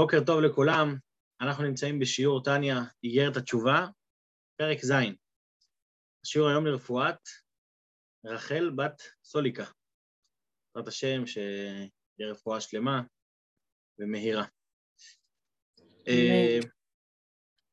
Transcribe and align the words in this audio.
בוקר 0.00 0.18
טוב 0.26 0.40
לכולם, 0.40 0.96
אנחנו 1.40 1.64
נמצאים 1.64 1.98
בשיעור 1.98 2.42
טניה, 2.44 2.74
איגרת 3.04 3.36
התשובה, 3.36 3.86
פרק 4.58 4.78
ז'. 4.84 4.92
השיעור 6.24 6.48
היום 6.48 6.66
לרפואת 6.66 7.18
רחל 8.24 8.70
בת 8.76 9.02
סוליקה. 9.24 9.64
בעזרת 10.74 10.88
השם, 10.88 11.26
שיהיה 11.26 12.30
רפואה 12.30 12.60
שלמה 12.60 13.02
ומהירה. 13.98 14.44
אה, 16.08 16.58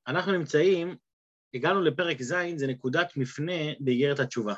אנחנו 0.08 0.32
נמצאים, 0.32 0.98
הגענו 1.54 1.82
לפרק 1.82 2.22
ז', 2.22 2.34
זה 2.56 2.68
נקודת 2.68 3.08
מפנה 3.18 3.62
באיגרת 3.80 4.20
התשובה. 4.20 4.54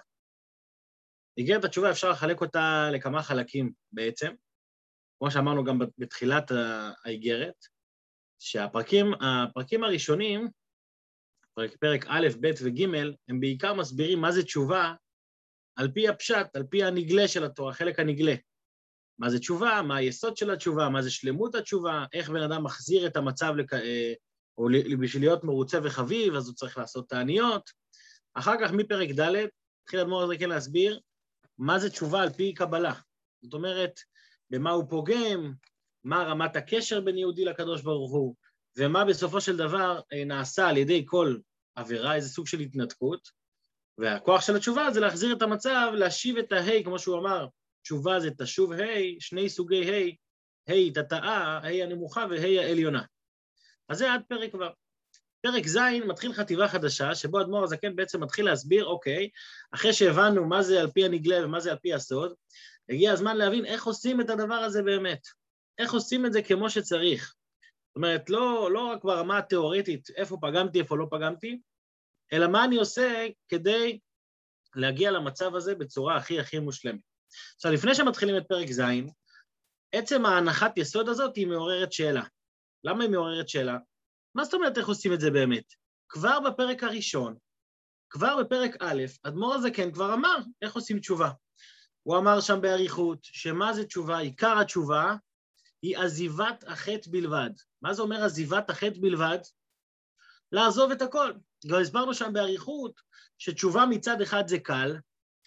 איגרת 1.38 1.64
התשובה 1.64 1.92
אפשר 1.92 2.10
לחלק 2.10 2.42
אותה 2.42 2.90
לכמה 2.94 3.24
חלקים 3.24 3.74
בעצם. 3.92 4.36
כמו 5.20 5.32
שאמרנו 5.32 5.64
גם 5.64 5.80
בתחילת 5.98 6.52
האיגרת, 7.04 7.66
שהפרקים 8.40 9.14
הפרקים 9.14 9.84
הראשונים, 9.84 10.48
פרק, 11.54 11.76
פרק 11.76 12.06
א', 12.08 12.28
ב' 12.42 12.52
וג', 12.64 12.82
הם 13.30 13.40
בעיקר 13.40 13.74
מסבירים 13.74 14.22
מה 14.22 14.32
זה 14.32 14.44
תשובה 14.44 14.94
על 15.76 15.92
פי 15.92 16.08
הפשט, 16.08 16.56
על 16.56 16.64
פי 16.64 16.84
הנגלה 16.84 17.28
של 17.28 17.44
התורה, 17.44 17.74
חלק 17.74 18.00
הנגלה. 18.00 18.36
מה 19.20 19.30
זה 19.30 19.40
תשובה, 19.40 19.82
מה 19.82 19.96
היסוד 19.96 20.38
של 20.38 20.52
התשובה, 20.52 20.90
מה 20.90 21.02
זה 21.02 21.12
שלמות 21.12 21.56
התשובה, 21.56 22.06
איך 22.14 22.30
בן 22.30 22.42
אדם 22.42 22.64
מחזיר 22.64 23.08
את 23.08 23.18
המצב, 23.18 23.54
לק... 23.58 23.74
אה, 23.74 24.14
או 24.58 24.68
בשביל 25.00 25.24
להיות 25.24 25.44
מרוצה 25.44 25.80
וחביב, 25.84 26.36
אז 26.36 26.48
הוא 26.48 26.56
צריך 26.56 26.78
לעשות 26.78 27.10
תעניות. 27.10 27.70
אחר 28.34 28.54
כך, 28.62 28.72
מפרק 28.72 29.10
ד', 29.10 29.48
התחיל 29.84 30.00
אדמו"ר 30.00 30.24
הזה 30.24 30.38
כן 30.38 30.50
להסביר 30.50 31.00
מה 31.58 31.80
זה 31.80 31.90
תשובה 31.90 32.22
על 32.22 32.30
פי 32.30 32.54
קבלה. 32.54 32.94
זאת 33.42 33.54
אומרת, 33.54 34.00
במה 34.50 34.72
הוא 34.72 34.90
פוגם, 34.90 35.54
מה 36.04 36.24
רמת 36.24 36.56
הקשר 36.56 37.02
בין 37.02 37.18
יהודי 37.18 37.46
לקדוש 37.46 37.82
ברוך 37.82 38.12
הוא, 38.12 38.36
ומה 38.78 39.06
בסופו 39.06 39.42
של 39.42 39.58
דבר 39.58 40.00
אה, 40.14 40.26
נעשה 40.26 40.68
על 40.68 40.78
ידי 40.78 41.04
כל 41.06 41.38
עבירה, 41.76 42.16
איזה 42.16 42.30
סוג 42.30 42.48
של 42.48 42.60
התנתקות. 42.60 43.30
והכוח 43.98 44.42
של 44.42 44.56
התשובה 44.56 44.92
זה 44.92 45.00
להחזיר 45.00 45.36
את 45.36 45.42
המצב, 45.42 45.92
להשיב 45.94 46.38
את 46.38 46.52
ההי, 46.52 46.84
כמו 46.84 47.00
שהוא 47.00 47.20
אמר, 47.20 47.48
תשובה 47.82 48.20
זה 48.20 48.30
תשוב 48.38 48.74
ה', 48.74 49.20
שני 49.20 49.50
סוגי 49.50 49.92
ה', 49.92 50.72
ה' 50.72 50.92
תתאה, 50.94 51.60
ה' 51.64 51.84
הנמוכה 51.84 52.26
וה' 52.30 52.62
העליונה. 52.62 53.02
אז 53.90 53.98
זה 53.98 54.14
עד 54.14 54.22
פרק 54.28 54.56
ו'. 54.56 54.64
פרק 55.42 55.68
ז' 55.68 55.80
מתחיל 56.08 56.34
חטיבה 56.34 56.68
חדשה, 56.68 57.16
שבו 57.16 57.42
אדמו"ר 57.42 57.64
הזקן 57.64 57.96
בעצם 57.96 58.24
מתחיל 58.24 58.46
להסביר, 58.46 58.86
אוקיי, 58.86 59.30
אחרי 59.72 59.94
שהבנו 59.94 60.46
מה 60.46 60.64
זה 60.64 60.82
על 60.82 60.92
פי 60.92 61.06
הנגלה 61.06 61.46
ומה 61.46 61.60
זה 61.60 61.72
על 61.72 61.78
פי 61.78 61.94
הסוד, 61.94 62.34
הגיע 62.90 63.12
הזמן 63.12 63.38
להבין 63.38 63.66
איך 63.66 63.86
עושים 63.86 64.22
את 64.22 64.30
הדבר 64.30 64.56
הזה 64.56 64.84
באמת, 64.84 65.28
איך 65.78 65.94
עושים 65.94 66.26
את 66.26 66.34
זה 66.34 66.42
כמו 66.42 66.70
שצריך. 66.70 67.36
זאת 67.88 67.96
אומרת, 67.96 68.30
לא, 68.30 68.70
לא 68.72 68.80
רק 68.80 69.04
ברמה 69.04 69.38
התיאורטית, 69.38 70.10
איפה 70.16 70.38
פגמתי, 70.42 70.80
איפה 70.80 70.98
לא 70.98 71.08
פגמתי, 71.12 71.62
אלא 72.34 72.48
מה 72.48 72.66
אני 72.66 72.76
עושה 72.76 73.28
כדי 73.50 74.00
להגיע 74.76 75.12
למצב 75.12 75.56
הזה 75.56 75.76
בצורה 75.76 76.18
הכי 76.18 76.40
הכי 76.40 76.60
מושלמת. 76.60 77.00
עכשיו, 77.56 77.72
לפני 77.72 77.96
שמתחילים 77.96 78.38
את 78.38 78.44
פרק 78.48 78.72
ז', 78.72 78.82
עצם 79.92 80.26
ההנחת 80.26 80.78
יסוד 80.78 81.10
הזאת 81.10 81.36
היא 81.36 81.48
מעוררת 81.48 81.92
שאלה. 81.92 82.24
למה 82.84 83.04
היא 83.04 83.12
מעוררת 83.12 83.50
שאלה? 83.50 83.78
מה 84.36 84.44
זאת 84.44 84.54
אומרת 84.54 84.78
איך 84.78 84.88
עושים 84.88 85.14
את 85.14 85.20
זה 85.20 85.32
באמת? 85.32 85.64
כבר 86.10 86.40
בפרק 86.40 86.84
הראשון, 86.84 87.38
כבר 88.10 88.44
בפרק 88.44 88.76
א', 88.80 89.04
אדמו"ר 89.24 89.54
הזקן 89.54 89.92
כבר 89.92 90.14
אמר 90.14 90.38
איך 90.62 90.74
עושים 90.74 91.00
תשובה. 91.00 91.30
הוא 92.08 92.18
אמר 92.18 92.42
שם 92.42 92.62
באריכות, 92.62 93.20
שמה 93.22 93.74
זה 93.74 93.86
תשובה? 93.86 94.18
עיקר 94.18 94.60
התשובה 94.60 95.16
היא 95.82 95.98
עזיבת 95.98 96.64
החטא 96.68 97.10
בלבד. 97.12 97.50
מה 97.82 97.94
זה 97.94 98.02
אומר 98.02 98.24
עזיבת 98.24 98.70
החטא 98.70 99.00
בלבד? 99.02 99.38
לעזוב 100.52 100.92
את 100.92 101.02
הכל. 101.02 101.34
גם 101.68 101.82
הסברנו 101.82 102.14
שם 102.14 102.34
באריכות 102.34 103.02
שתשובה 103.38 103.86
מצד 103.86 104.22
אחד 104.22 104.48
זה 104.48 104.60
קל, 104.60 104.96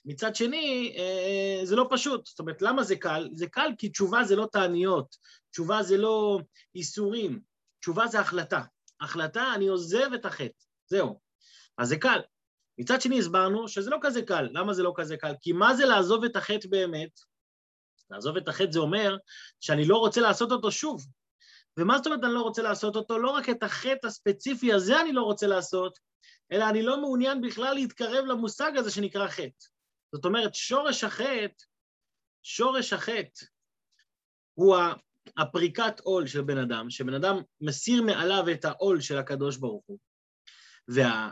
מצד 0.04 0.34
שני 0.34 0.97
אה, 0.99 1.66
זה 1.66 1.76
לא 1.76 1.88
פשוט. 1.91 2.26
זאת 2.26 2.38
אומרת, 2.38 2.62
למה 2.62 2.82
זה 2.82 2.97
קל? 2.97 3.28
זה 3.32 3.47
קל 3.47 3.70
כי 3.78 3.88
תשובה 3.88 4.25
זה 4.25 4.37
לא 4.37 4.49
תעניות, 4.53 5.16
תשובה 5.50 5.82
זה 5.82 5.97
לא 5.97 6.41
איסורים, 6.75 7.41
תשובה 7.81 8.06
זה 8.06 8.20
החלטה. 8.20 8.62
החלטה, 9.00 9.53
אני 9.54 9.69
עוזב 9.69 10.12
את 10.15 10.25
החטא, 10.25 10.65
זהו. 10.87 11.20
אז 11.78 11.88
זה 11.88 11.97
קל. 11.97 12.20
מצד 12.81 13.01
שני 13.01 13.19
הסברנו 13.19 13.69
שזה 13.69 13.91
לא 13.91 13.99
כזה 14.01 14.23
קל. 14.23 14.49
למה 14.53 14.73
זה 14.73 14.83
לא 14.83 14.93
כזה 14.97 15.17
קל? 15.17 15.33
כי 15.41 15.53
מה 15.53 15.75
זה 15.75 15.85
לעזוב 15.85 16.25
את 16.25 16.37
החטא 16.37 16.69
באמת? 16.69 17.21
לעזוב 18.11 18.37
את 18.37 18.49
החטא 18.49 18.73
זה 18.73 18.79
אומר 18.79 19.17
שאני 19.61 19.85
לא 19.85 19.97
רוצה 19.97 20.21
לעשות 20.21 20.53
אותו 20.53 20.73
שוב. 20.73 21.07
ומה 21.79 21.97
זאת 21.97 22.07
אומרת 22.07 22.25
אני 22.25 22.35
לא 22.35 22.43
רוצה 22.43 22.63
לעשות 22.63 22.97
אותו? 22.97 23.19
לא 23.19 23.31
רק 23.31 23.49
את 23.49 23.63
החטא 23.63 24.07
הספציפי 24.07 24.73
הזה 24.73 25.01
אני 25.01 25.13
לא 25.13 25.23
רוצה 25.23 25.47
לעשות, 25.47 25.99
אלא 26.53 26.69
אני 26.69 26.83
לא 26.83 27.01
מעוניין 27.01 27.41
בכלל 27.41 27.75
להתקרב 27.75 28.25
למושג 28.25 28.73
הזה 28.77 28.91
שנקרא 28.91 29.29
חטא. 29.29 29.67
זאת 30.15 30.25
אומרת, 30.25 30.55
שורש 30.55 31.05
החטא, 31.05 31.65
שורש 32.43 32.93
החטא 32.93 33.47
הוא 34.55 34.77
הפריקת 35.37 36.01
עול 36.01 36.27
של 36.27 36.43
בן 36.43 36.59
אדם, 36.59 36.91
שבן 36.91 37.15
אדם 37.15 37.37
מסיר 37.61 38.03
מעליו 38.03 38.45
את 38.53 38.65
העול 38.65 39.01
של 39.01 39.19
הקדוש 39.19 39.57
ברוך 39.57 39.85
הוא. 39.87 39.99
וה... 40.89 41.31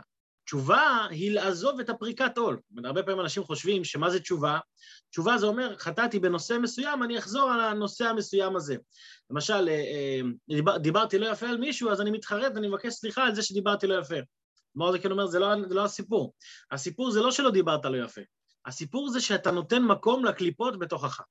תשובה 0.49 1.07
היא 1.09 1.31
לעזוב 1.31 1.79
את 1.79 1.89
הפריקת 1.89 2.37
עול. 2.37 2.59
הרבה 2.83 3.03
פעמים 3.03 3.21
אנשים 3.21 3.43
חושבים 3.43 3.83
שמה 3.83 4.09
זה 4.09 4.19
תשובה? 4.19 4.59
תשובה 5.09 5.37
זה 5.37 5.45
אומר, 5.45 5.75
חטאתי 5.77 6.19
בנושא 6.19 6.57
מסוים, 6.61 7.03
אני 7.03 7.17
אחזור 7.17 7.49
על 7.51 7.59
הנושא 7.59 8.05
המסוים 8.05 8.55
הזה. 8.55 8.75
למשל, 9.29 9.69
אה, 9.69 10.19
אה, 10.51 10.77
דיברתי 10.77 11.19
לא 11.19 11.27
יפה 11.27 11.49
על 11.49 11.57
מישהו, 11.57 11.89
אז 11.89 12.01
אני 12.01 12.11
מתחרט 12.11 12.51
ואני 12.55 12.67
מבקש 12.67 12.93
סליחה 12.93 13.23
על 13.23 13.35
זה 13.35 13.41
שדיברתי 13.41 13.87
לא 13.87 13.99
יפה. 13.99 14.15
מה 14.75 14.91
זה 14.91 14.99
כן 14.99 15.11
אומר, 15.11 15.27
זה 15.27 15.39
לא, 15.39 15.47
זה 15.67 15.75
לא 15.75 15.85
הסיפור. 15.85 16.33
הסיפור 16.71 17.11
זה 17.11 17.21
לא 17.21 17.31
שלא 17.31 17.51
דיברת 17.51 17.85
לא 17.85 18.03
יפה. 18.03 18.21
הסיפור 18.65 19.09
זה 19.09 19.21
שאתה 19.21 19.51
נותן 19.51 19.83
מקום 19.83 20.25
לקליפות 20.25 20.79
בתוכך. 20.79 21.21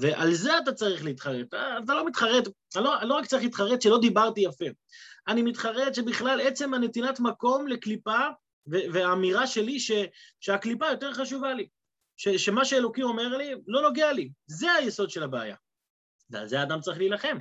ועל 0.00 0.34
זה 0.34 0.58
אתה 0.58 0.72
צריך 0.72 1.04
להתחרט. 1.04 1.54
אה, 1.54 1.78
אתה 1.78 1.94
לא 1.94 2.06
מתחרט, 2.06 2.48
אני 2.76 2.84
לא, 2.84 3.02
לא 3.02 3.14
רק 3.14 3.26
צריך 3.26 3.42
להתחרט 3.42 3.82
שלא 3.82 3.98
דיברתי 4.00 4.40
יפה, 4.40 4.64
אני 5.28 5.42
מתחרט 5.42 5.94
שבכלל 5.94 6.40
עצם 6.40 6.74
הנתינת 6.74 7.20
מקום 7.20 7.68
לקליפה 7.68 8.18
והאמירה 8.66 9.46
שלי 9.46 9.80
ש, 9.80 9.90
שהקליפה 10.40 10.86
יותר 10.86 11.12
חשובה 11.12 11.54
לי, 11.54 11.68
ש, 12.16 12.28
שמה 12.28 12.64
שאלוקים 12.64 13.04
אומר 13.04 13.36
לי 13.36 13.54
לא 13.66 13.82
נוגע 13.82 14.12
לי, 14.12 14.30
זה 14.46 14.72
היסוד 14.72 15.10
של 15.10 15.22
הבעיה. 15.22 15.56
ועל 16.30 16.48
זה 16.48 16.60
האדם 16.60 16.80
צריך 16.80 16.98
להילחם. 16.98 17.38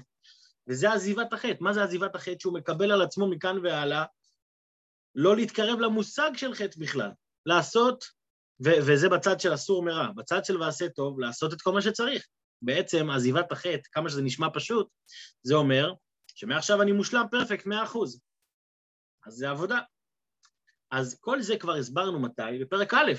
וזה 0.68 0.94
עזיבת 0.94 1.34
החטא. 1.34 1.58
מה 1.60 1.74
זה 1.74 1.84
עזיבת 1.84 2.16
החטא? 2.16 2.40
שהוא 2.40 2.54
מקבל 2.54 2.92
על 2.92 3.02
עצמו 3.02 3.28
מכאן 3.28 3.58
והלאה 3.64 4.06
לא 5.16 5.36
להתקרב 5.36 5.80
למושג 5.80 6.32
של 6.36 6.54
חטא 6.54 6.80
בכלל, 6.80 7.12
לעשות, 7.46 8.04
ו- 8.66 8.80
וזה 8.88 9.10
בצד 9.10 9.40
של 9.40 9.54
אסור 9.54 9.84
מרע, 9.84 10.08
בצד 10.16 10.46
של 10.46 10.62
ועשה 10.62 10.90
טוב, 10.90 11.20
לעשות 11.20 11.54
את 11.54 11.62
כל 11.62 11.72
מה 11.72 11.82
שצריך. 11.82 12.26
בעצם 12.62 13.10
עזיבת 13.10 13.52
החטא, 13.52 13.90
כמה 13.92 14.10
שזה 14.10 14.22
נשמע 14.22 14.48
פשוט, 14.54 14.88
זה 15.44 15.56
אומר 15.56 15.94
שמעכשיו 16.28 16.82
אני 16.82 16.92
מושלם 16.92 17.26
פרפקט, 17.32 17.66
מאה 17.66 17.84
אחוז. 17.84 18.22
אז 19.26 19.34
זה 19.34 19.50
עבודה. 19.50 19.80
אז 20.92 21.18
כל 21.20 21.42
זה 21.42 21.58
כבר 21.58 21.74
הסברנו 21.74 22.20
מתי? 22.20 22.60
בפרק 22.62 22.94
א', 22.94 23.12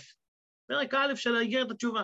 פרק 0.69 0.95
א' 0.95 1.15
של 1.15 1.37
האיגרת 1.37 1.71
התשובה. 1.71 2.03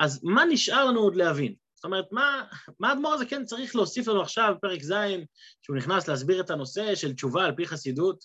אז 0.00 0.24
מה 0.24 0.44
נשאר 0.44 0.84
לנו 0.84 1.00
עוד 1.00 1.16
להבין? 1.16 1.54
זאת 1.74 1.84
אומרת, 1.84 2.04
מה, 2.12 2.44
מה 2.80 2.88
האדמו"ר 2.88 3.14
הזה 3.14 3.26
כן 3.26 3.44
צריך 3.44 3.76
להוסיף 3.76 4.08
לנו 4.08 4.22
עכשיו 4.22 4.54
בפרק 4.56 4.82
ז', 4.82 4.92
שהוא 5.62 5.76
נכנס 5.76 6.08
להסביר 6.08 6.40
את 6.40 6.50
הנושא 6.50 6.94
של 6.94 7.12
תשובה 7.12 7.44
על 7.44 7.56
פי 7.56 7.66
חסידות? 7.66 8.24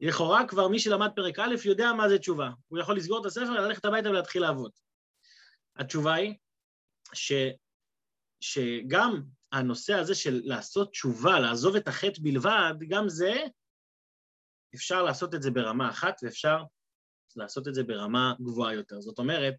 לכאורה 0.00 0.48
כבר 0.48 0.68
מי 0.68 0.78
שלמד 0.78 1.10
פרק 1.16 1.38
א' 1.38 1.54
יודע 1.64 1.92
מה 1.92 2.08
זה 2.08 2.18
תשובה. 2.18 2.50
הוא 2.68 2.78
יכול 2.78 2.96
לסגור 2.96 3.20
את 3.20 3.26
הספר, 3.26 3.50
ללכת 3.50 3.84
הביתה 3.84 4.10
ולהתחיל 4.10 4.42
לעבוד. 4.42 4.70
התשובה 5.76 6.14
היא 6.14 6.34
ש, 7.12 7.32
שגם 8.40 9.22
הנושא 9.52 9.94
הזה 9.94 10.14
של 10.14 10.40
לעשות 10.44 10.90
תשובה, 10.90 11.40
לעזוב 11.40 11.76
את 11.76 11.88
החטא 11.88 12.20
בלבד, 12.22 12.74
גם 12.88 13.08
זה, 13.08 13.34
אפשר 14.74 15.02
לעשות 15.02 15.34
את 15.34 15.42
זה 15.42 15.50
ברמה 15.50 15.90
אחת 15.90 16.14
ואפשר 16.22 16.62
לעשות 17.36 17.68
את 17.68 17.74
זה 17.74 17.82
ברמה 17.82 18.34
גבוהה 18.40 18.74
יותר. 18.74 19.00
זאת 19.00 19.18
אומרת, 19.18 19.54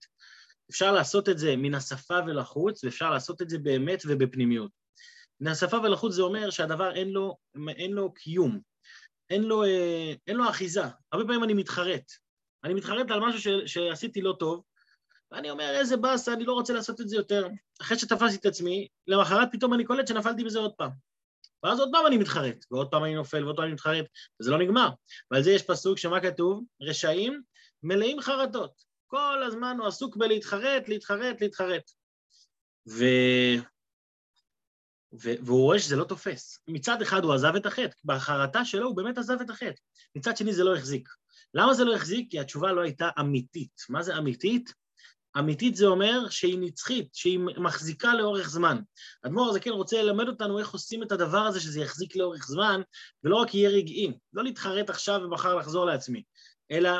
אפשר 0.69 0.91
לעשות 0.91 1.29
את 1.29 1.37
זה 1.37 1.55
מן 1.57 1.75
השפה 1.75 2.19
ולחוץ, 2.27 2.83
ואפשר 2.83 3.11
לעשות 3.11 3.41
את 3.41 3.49
זה 3.49 3.57
באמת 3.57 4.03
ובפנימיות. 4.07 4.71
מן 5.39 5.47
השפה 5.47 5.77
ולחוץ 5.77 6.13
זה 6.13 6.21
אומר 6.21 6.49
שהדבר 6.49 6.95
אין 6.95 7.09
לו, 7.09 7.37
אין 7.69 7.91
לו 7.91 8.13
קיום, 8.13 8.59
אין 9.29 9.43
לו, 9.43 9.63
אה, 9.63 10.13
אין 10.27 10.37
לו 10.37 10.49
אחיזה. 10.49 10.83
הרבה 11.11 11.25
פעמים 11.25 11.43
אני 11.43 11.53
מתחרט. 11.53 12.11
אני 12.63 12.73
מתחרט 12.73 13.11
על 13.11 13.19
משהו 13.19 13.41
ש, 13.41 13.73
שעשיתי 13.73 14.21
לא 14.21 14.35
טוב, 14.39 14.63
ואני 15.31 15.49
אומר, 15.49 15.75
איזה 15.79 15.97
באסה, 15.97 16.33
אני 16.33 16.45
לא 16.45 16.53
רוצה 16.53 16.73
לעשות 16.73 17.01
את 17.01 17.09
זה 17.09 17.15
יותר. 17.15 17.47
אחרי 17.81 17.99
שתפסתי 17.99 18.35
את 18.35 18.45
עצמי, 18.45 18.87
למחרת 19.07 19.47
פתאום 19.51 19.73
אני 19.73 19.85
קולט 19.85 20.07
שנפלתי 20.07 20.43
בזה 20.43 20.59
עוד 20.59 20.73
פעם. 20.77 20.91
ואז 21.63 21.79
עוד 21.79 21.89
פעם 21.91 22.07
אני 22.07 22.17
מתחרט, 22.17 22.65
ועוד 22.71 22.91
פעם 22.91 23.03
אני 23.03 23.15
נופל, 23.15 23.43
ועוד 23.43 23.55
פעם 23.55 23.65
אני 23.65 23.73
מתחרט, 23.73 24.05
וזה 24.41 24.51
לא 24.51 24.59
נגמר. 24.59 24.89
ועל 25.31 25.43
זה 25.43 25.51
יש 25.51 25.63
פסוק 25.63 25.97
שמה 25.97 26.21
כתוב? 26.21 26.63
רשעים 26.81 27.41
מלאים 27.83 28.21
חרטות. 28.21 28.83
כל 29.07 29.43
הזמן 29.43 29.77
הוא 29.79 29.87
עסוק 29.87 30.17
בלהתחרט, 30.17 30.89
להתחרט, 30.89 31.41
להתחרט. 31.41 31.91
ו... 32.89 33.05
והוא 35.11 35.63
רואה 35.63 35.79
שזה 35.79 35.95
לא 35.95 36.03
תופס. 36.03 36.59
מצד 36.67 37.01
אחד 37.01 37.23
הוא 37.23 37.33
עזב 37.33 37.55
את 37.55 37.65
החטא, 37.65 37.95
בחרטה 38.05 38.65
שלו 38.65 38.87
הוא 38.87 38.95
באמת 38.95 39.17
עזב 39.17 39.41
את 39.41 39.49
החטא. 39.49 39.81
מצד 40.15 40.37
שני 40.37 40.53
זה 40.53 40.63
לא 40.63 40.75
החזיק. 40.75 41.09
למה 41.53 41.73
זה 41.73 41.85
לא 41.85 41.95
החזיק? 41.95 42.31
כי 42.31 42.39
התשובה 42.39 42.71
לא 42.71 42.81
הייתה 42.81 43.09
אמיתית. 43.19 43.81
מה 43.89 44.03
זה 44.03 44.17
אמיתית? 44.17 44.73
אמיתית 45.39 45.75
זה 45.75 45.85
אומר 45.85 46.29
שהיא 46.29 46.57
נצחית, 46.59 47.15
שהיא 47.15 47.39
מחזיקה 47.39 48.15
לאורך 48.15 48.49
זמן. 48.49 48.79
אדמו"ר 49.25 49.49
הזה 49.49 49.59
כן 49.59 49.69
רוצה 49.69 50.03
ללמד 50.03 50.27
אותנו 50.27 50.59
איך 50.59 50.73
עושים 50.73 51.03
את 51.03 51.11
הדבר 51.11 51.39
הזה 51.39 51.59
שזה 51.59 51.79
יחזיק 51.79 52.15
לאורך 52.15 52.47
זמן, 52.47 52.81
ולא 53.23 53.35
רק 53.35 53.55
יהיה 53.55 53.69
רגעי. 53.69 54.17
לא 54.33 54.43
להתחרט 54.43 54.89
עכשיו 54.89 55.21
ומחר 55.23 55.55
לחזור 55.55 55.85
לעצמי, 55.85 56.23
אלא 56.71 56.91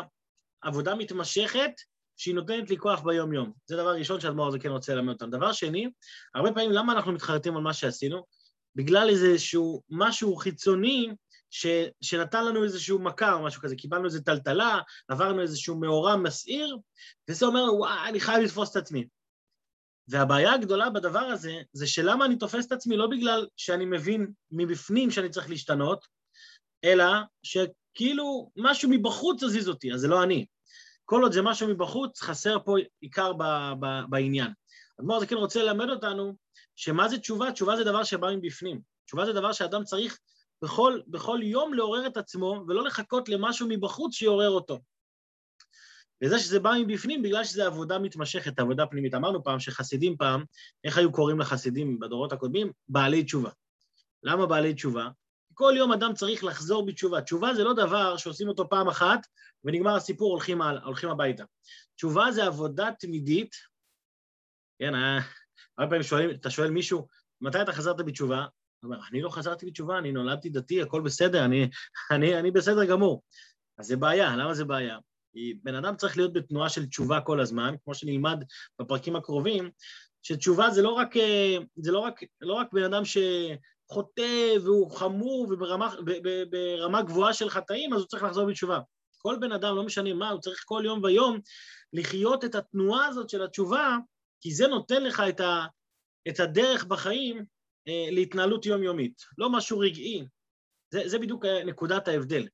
עבודה 0.61 0.95
מתמשכת 0.95 1.71
שהיא 2.17 2.35
נותנת 2.35 2.69
לי 2.69 2.77
כוח 2.77 2.99
ביום-יום. 2.99 3.51
זה 3.65 3.75
דבר 3.75 3.95
ראשון 3.95 4.19
שאדמו"ר 4.19 4.47
הזה 4.47 4.59
כן 4.59 4.69
רוצה 4.69 4.95
ללמד 4.95 5.13
אותנו. 5.13 5.31
דבר 5.31 5.51
שני, 5.51 5.89
הרבה 6.35 6.51
פעמים 6.51 6.71
למה 6.71 6.93
אנחנו 6.93 7.11
מתחרטים 7.11 7.57
על 7.57 7.63
מה 7.63 7.73
שעשינו? 7.73 8.23
בגלל 8.75 9.09
איזשהו 9.09 9.81
משהו 9.89 10.35
חיצוני 10.35 11.09
ש, 11.49 11.67
שנתן 12.01 12.45
לנו 12.45 12.63
איזשהו 12.63 12.99
מכה 12.99 13.33
או 13.33 13.43
משהו 13.43 13.61
כזה, 13.61 13.75
קיבלנו 13.75 14.05
איזו 14.05 14.19
טלטלה, 14.19 14.79
עברנו 15.07 15.41
איזשהו 15.41 15.79
מאורע 15.79 16.15
מסעיר, 16.15 16.77
וזה 17.29 17.45
אומר, 17.45 17.73
וואי, 17.73 18.09
אני 18.09 18.19
חייב 18.19 18.43
לתפוס 18.43 18.71
את 18.71 18.75
עצמי. 18.75 19.07
והבעיה 20.07 20.53
הגדולה 20.53 20.89
בדבר 20.89 21.19
הזה, 21.19 21.53
זה 21.73 21.87
שלמה 21.87 22.25
אני 22.25 22.35
תופס 22.35 22.65
את 22.65 22.71
עצמי 22.71 22.97
לא 22.97 23.07
בגלל 23.07 23.47
שאני 23.57 23.85
מבין 23.85 24.31
מבפנים 24.51 25.11
שאני 25.11 25.29
צריך 25.29 25.49
להשתנות, 25.49 26.05
אלא 26.83 27.05
שכאילו 27.43 28.51
משהו 28.57 28.89
מבחוץ 28.89 29.43
הזיז 29.43 29.69
אותי, 29.69 29.93
אז 29.93 29.99
זה 29.99 30.07
לא 30.07 30.23
אני. 30.23 30.45
כל 31.05 31.23
עוד 31.23 31.31
זה 31.31 31.41
משהו 31.41 31.67
מבחוץ, 31.67 32.21
חסר 32.21 32.57
פה 32.65 32.75
עיקר 33.01 33.33
ב, 33.33 33.43
ב, 33.79 33.85
בעניין. 34.09 34.51
אדמו"ר 34.99 35.19
זה 35.19 35.27
כן 35.27 35.35
רוצה 35.35 35.63
ללמד 35.63 35.89
אותנו 35.89 36.35
שמה 36.75 37.09
זה 37.09 37.17
תשובה? 37.17 37.51
תשובה 37.51 37.75
זה 37.75 37.83
דבר 37.83 38.03
שבא 38.03 38.27
מבפנים. 38.37 38.81
תשובה 39.05 39.25
זה 39.25 39.33
דבר 39.33 39.53
שאדם 39.53 39.83
צריך 39.83 40.19
בכל, 40.63 40.99
בכל 41.07 41.39
יום 41.43 41.73
לעורר 41.73 42.07
את 42.07 42.17
עצמו, 42.17 42.63
ולא 42.67 42.83
לחכות 42.83 43.29
למשהו 43.29 43.67
מבחוץ 43.69 44.15
שיעורר 44.15 44.49
אותו. 44.49 44.79
וזה 46.23 46.39
שזה 46.39 46.59
בא 46.59 46.71
מבפנים, 46.79 47.23
בגלל 47.23 47.43
שזו 47.43 47.63
עבודה 47.63 47.99
מתמשכת, 47.99 48.59
עבודה 48.59 48.85
פנימית. 48.85 49.13
אמרנו 49.13 49.43
פעם 49.43 49.59
שחסידים 49.59 50.17
פעם, 50.17 50.43
איך 50.83 50.97
היו 50.97 51.11
קוראים 51.11 51.39
לחסידים 51.39 51.99
בדורות 51.99 52.33
הקודמים? 52.33 52.71
בעלי 52.87 53.23
תשובה. 53.23 53.49
למה 54.23 54.45
בעלי 54.45 54.73
תשובה? 54.73 55.09
כל 55.53 55.73
יום 55.77 55.91
אדם 55.91 56.13
צריך 56.13 56.43
לחזור 56.43 56.85
בתשובה. 56.85 57.21
תשובה 57.21 57.53
זה 57.53 57.63
לא 57.63 57.73
דבר 57.73 58.17
שעושים 58.17 58.47
אותו 58.47 58.69
פעם 58.69 58.87
אחת 58.87 59.27
ונגמר 59.63 59.95
הסיפור, 59.95 60.31
הולכים, 60.31 60.61
הולכים 60.61 61.09
הביתה. 61.09 61.43
תשובה 61.95 62.31
זה 62.31 62.45
עבודה 62.45 62.89
תמידית. 62.99 63.55
כן, 64.79 64.95
אה, 64.95 65.17
הרבה 65.77 65.89
פעמים 65.89 66.03
שואלים, 66.03 66.29
אתה 66.29 66.49
שואל 66.49 66.69
מישהו, 66.69 67.07
מתי 67.41 67.61
אתה 67.61 67.73
חזרת 67.73 67.97
בתשובה? 67.97 68.45
הוא 68.81 68.93
אומר, 68.93 69.03
אני 69.11 69.21
לא 69.21 69.29
חזרתי 69.29 69.65
בתשובה, 69.65 69.97
אני 69.97 70.11
נולדתי 70.11 70.49
דתי, 70.49 70.81
הכל 70.81 71.01
בסדר, 71.01 71.45
אני, 71.45 71.69
אני, 72.11 72.39
אני 72.39 72.51
בסדר 72.51 72.85
גמור. 72.85 73.23
אז 73.77 73.87
זה 73.87 73.97
בעיה, 73.97 74.35
למה 74.35 74.53
זה 74.53 74.65
בעיה? 74.65 74.97
כי 75.33 75.53
בן 75.63 75.75
אדם 75.75 75.95
צריך 75.95 76.17
להיות 76.17 76.33
בתנועה 76.33 76.69
של 76.69 76.85
תשובה 76.85 77.21
כל 77.21 77.39
הזמן, 77.39 77.75
כמו 77.83 77.93
שנלמד 77.93 78.43
בפרקים 78.81 79.15
הקרובים, 79.15 79.69
שתשובה 80.23 80.69
זה 80.69 80.81
לא 80.81 80.89
רק, 80.89 81.17
אה, 81.17 81.57
זה 81.75 81.91
לא 81.91 81.99
רק, 81.99 82.19
לא 82.41 82.53
רק 82.53 82.67
בן 82.73 82.83
אדם 82.83 83.01
שחוטא 83.05 84.53
והוא 84.63 84.91
חמור 84.91 85.47
וברמה 85.49 85.95
ברמה 86.49 87.01
גבוהה 87.01 87.33
של 87.33 87.49
חטאים, 87.49 87.93
אז 87.93 87.99
הוא 87.99 88.07
צריך 88.07 88.23
לחזור 88.23 88.45
בתשובה. 88.45 88.79
כל 89.17 89.37
בן 89.41 89.51
אדם, 89.51 89.75
לא 89.75 89.83
משנה 89.83 90.13
מה, 90.13 90.29
הוא 90.29 90.41
צריך 90.41 90.63
כל 90.65 90.81
יום 90.85 91.03
ויום 91.03 91.39
לחיות 91.93 92.45
את 92.45 92.55
התנועה 92.55 93.05
הזאת 93.05 93.29
של 93.29 93.43
התשובה, 93.43 93.97
כי 94.41 94.53
זה 94.53 94.67
נותן 94.67 95.03
לך 95.03 95.23
את, 95.29 95.39
ה, 95.39 95.65
את 96.29 96.39
הדרך 96.39 96.85
בחיים 96.85 97.45
להתנהלות 97.87 98.65
יומיומית, 98.65 99.21
לא 99.37 99.49
משהו 99.49 99.79
רגעי. 99.79 100.25
זה, 100.93 101.01
זה 101.05 101.19
בדיוק 101.19 101.45
אה, 101.45 101.63
נקודת 101.63 102.07
ההבדל. 102.07 102.47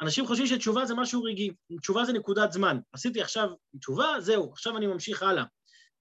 אנשים 0.00 0.26
חושבים 0.26 0.46
שתשובה 0.46 0.84
זה 0.84 0.94
משהו 0.94 1.22
רגעי, 1.22 1.50
תשובה 1.80 2.04
זה 2.04 2.12
נקודת 2.12 2.52
זמן. 2.52 2.78
עשיתי 2.92 3.20
עכשיו 3.20 3.48
תשובה, 3.80 4.16
זהו, 4.20 4.52
עכשיו 4.52 4.76
אני 4.76 4.86
ממשיך 4.86 5.22
הלאה. 5.22 5.44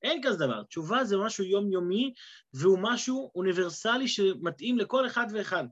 אין 0.01 0.21
כזה 0.23 0.38
דבר, 0.38 0.63
תשובה 0.63 1.03
זה 1.03 1.17
משהו 1.17 1.44
יומיומי 1.44 2.13
והוא 2.53 2.79
משהו 2.81 3.31
אוניברסלי 3.35 4.07
שמתאים 4.07 4.77
לכל 4.77 5.07
אחד 5.07 5.25
ואחד. 5.33 5.63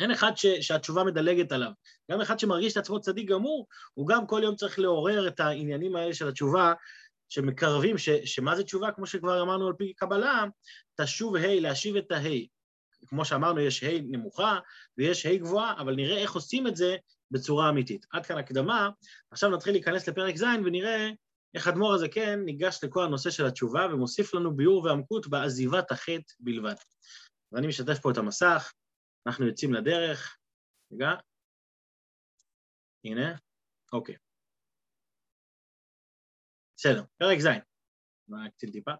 אין 0.00 0.10
אחד 0.10 0.32
ש, 0.36 0.46
שהתשובה 0.46 1.04
מדלגת 1.04 1.52
עליו. 1.52 1.70
גם 2.10 2.20
אחד 2.20 2.38
שמרגיש 2.38 2.72
את 2.72 2.76
עצמו 2.76 3.00
צדיק 3.00 3.28
גמור, 3.28 3.66
הוא 3.94 4.08
גם 4.08 4.26
כל 4.26 4.40
יום 4.44 4.56
צריך 4.56 4.78
לעורר 4.78 5.28
את 5.28 5.40
העניינים 5.40 5.96
האלה 5.96 6.14
של 6.14 6.28
התשובה, 6.28 6.72
שמקרבים, 7.30 7.98
ש, 7.98 8.08
שמה 8.08 8.56
זה 8.56 8.64
תשובה? 8.64 8.92
כמו 8.92 9.06
שכבר 9.06 9.42
אמרנו 9.42 9.66
על 9.66 9.72
פי 9.78 9.92
קבלה, 9.94 10.44
תשוב 11.00 11.36
ה', 11.36 11.60
להשיב 11.60 11.96
את 11.96 12.12
ה'. 12.12 12.28
כמו 13.06 13.24
שאמרנו, 13.24 13.60
יש 13.60 13.82
ה' 13.82 14.00
נמוכה 14.02 14.58
ויש 14.98 15.26
ה' 15.26 15.36
גבוהה, 15.36 15.80
אבל 15.80 15.94
נראה 15.94 16.18
איך 16.18 16.32
עושים 16.32 16.66
את 16.66 16.76
זה 16.76 16.96
בצורה 17.30 17.68
אמיתית. 17.68 18.06
עד 18.10 18.26
כאן 18.26 18.38
הקדמה, 18.38 18.90
עכשיו 19.30 19.50
נתחיל 19.50 19.72
להיכנס 19.72 20.08
לפרק 20.08 20.36
ז' 20.36 20.44
ונראה 20.64 21.10
איך 21.54 21.68
אדמו"ר 21.68 21.94
הזה 21.94 22.08
כן 22.08 22.40
ניגש 22.44 22.80
לכל 22.84 23.04
הנושא 23.04 23.30
של 23.30 23.46
התשובה 23.46 23.86
ומוסיף 23.92 24.34
לנו 24.34 24.56
ביאור 24.56 24.84
ועמקות 24.84 25.26
בעזיבת 25.26 25.90
החטא 25.90 26.34
בלבד. 26.40 26.74
ואני 27.52 27.66
משתף 27.66 27.98
פה 27.98 28.10
את 28.10 28.16
המסך, 28.16 28.72
אנחנו 29.26 29.46
יוצאים 29.46 29.74
לדרך. 29.74 30.36
רגע. 30.92 31.10
הנה, 33.04 33.34
אוקיי. 33.92 34.29
בסדר, 36.80 37.02
פרק 37.18 37.38
ז', 37.38 37.46
נקציל 38.28 38.70
טיפה. 38.72 38.90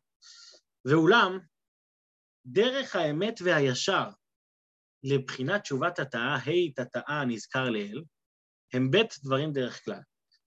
ואולם, 0.84 1.38
דרך 2.46 2.96
האמת 2.96 3.40
והישר 3.44 4.08
לבחינת 5.02 5.62
תשובת 5.62 5.98
התאה, 5.98 6.36
ה' 6.36 6.72
תתאה 6.76 7.24
נזכר 7.24 7.70
לאל, 7.70 8.02
הם 8.72 8.90
בית 8.90 9.14
דברים 9.22 9.52
דרך 9.52 9.84
כלל. 9.84 10.00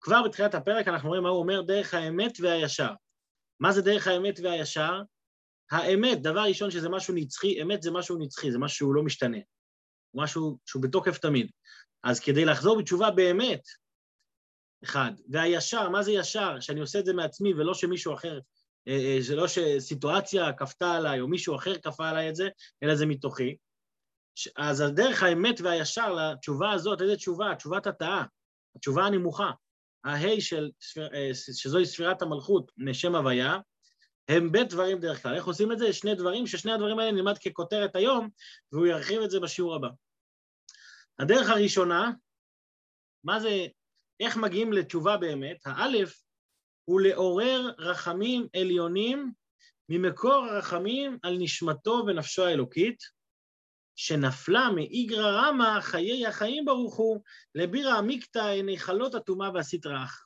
כבר 0.02 0.24
בתחילת 0.24 0.56
הפרק 0.56 0.88
אנחנו 0.88 1.10
רואים 1.10 1.24
מה 1.24 1.30
הוא 1.30 1.40
אומר, 1.40 1.62
דרך 1.62 1.94
האמת 1.94 2.40
והישר. 2.40 2.94
מה 3.60 3.72
זה 3.72 3.82
דרך 3.82 4.08
האמת 4.08 4.40
והישר? 4.44 5.02
האמת, 5.72 6.22
דבר 6.22 6.44
ראשון 6.44 6.72
שזה 6.72 6.90
משהו 6.90 7.14
נצחי, 7.14 7.62
אמת 7.62 7.82
זה 7.82 7.92
משהו 7.92 8.18
נצחי, 8.18 8.52
זה 8.52 8.58
משהו 8.60 8.78
שהוא 8.78 8.96
לא 8.96 9.04
משתנה. 9.04 9.40
משהו 10.14 10.58
שהוא 10.66 10.84
בתוקף 10.84 11.18
תמיד. 11.18 11.52
אז 12.04 12.20
כדי 12.20 12.46
לחזור 12.46 12.80
בתשובה 12.80 13.12
באמת, 13.12 13.62
אחד. 14.84 15.12
והישר, 15.30 15.90
מה 15.90 16.04
זה 16.04 16.12
ישר? 16.12 16.60
שאני 16.60 16.80
עושה 16.80 17.00
את 17.00 17.06
זה 17.06 17.14
מעצמי 17.14 17.54
ולא 17.54 17.74
שמישהו 17.74 18.14
אחר, 18.14 18.40
אה, 18.88 18.94
אה, 18.94 19.18
זה 19.22 19.36
לא 19.36 19.48
שסיטואציה 19.48 20.54
כפתה 20.54 20.92
עליי 20.92 21.20
או 21.20 21.28
מישהו 21.28 21.56
אחר 21.56 21.78
כפה 21.78 22.10
עליי 22.10 22.30
את 22.30 22.36
זה, 22.36 22.50
אלא 22.84 22.96
זה 22.96 23.06
מתוכי. 23.06 23.58
אז 24.58 24.82
הדרך 24.82 25.24
האמת 25.24 25.62
והישר 25.62 26.14
לתשובה 26.14 26.72
הזאת, 26.72 27.02
איזה 27.02 27.16
תשובה? 27.16 27.56
תשובת 27.56 27.88
התאה, 27.88 28.24
התשובה 28.76 29.06
הנמוכה. 29.06 29.52
ההי 30.04 30.42
של, 30.42 30.70
אה, 31.14 31.30
שזוהי 31.34 31.86
ספירת 31.86 32.22
המלכות, 32.22 32.72
נשם 32.78 33.16
הוויה, 33.16 33.58
הם 34.28 34.52
בית 34.52 34.70
דברים 34.70 35.00
דרך 35.00 35.24
כלל. 35.24 35.36
איך 35.36 35.46
עושים 35.46 35.72
את 35.72 35.80
זה? 35.80 35.94
שני 35.94 36.16
דברים, 36.16 36.48
ששני 36.48 36.72
הדברים 36.72 37.00
האלה 37.00 37.12
נלמד 37.12 37.38
ככותרת 37.38 37.96
היום, 37.96 38.30
והוא 38.72 38.88
ירחיב 38.88 39.22
את 39.22 39.32
זה 39.32 39.40
בשיעור 39.40 39.76
הבא. 39.76 39.88
הדרך 41.20 41.50
הראשונה, 41.50 42.12
מה 43.24 43.40
זה, 43.40 43.68
איך 44.20 44.38
מגיעים 44.38 44.74
לתשובה 44.74 45.18
באמת? 45.18 45.58
האלף 45.66 46.22
הוא 46.86 47.02
לעורר 47.02 47.72
רחמים 47.78 48.48
עליונים 48.56 49.32
ממקור 49.90 50.34
הרחמים 50.34 51.18
על 51.24 51.38
נשמתו 51.40 52.04
ונפשו 52.08 52.46
האלוקית, 52.46 53.04
שנפלה 53.96 54.70
מאיגרא 54.76 55.42
רמא 55.42 55.82
חיי 55.82 56.28
החיים 56.28 56.66
ברוך 56.66 56.96
הוא, 56.96 57.22
לבירא 57.56 57.98
עמיקתא 57.98 58.40
עיני 58.40 58.80
חלות 58.80 59.16
הטומאה 59.16 59.52
והסטרח. 59.54 60.26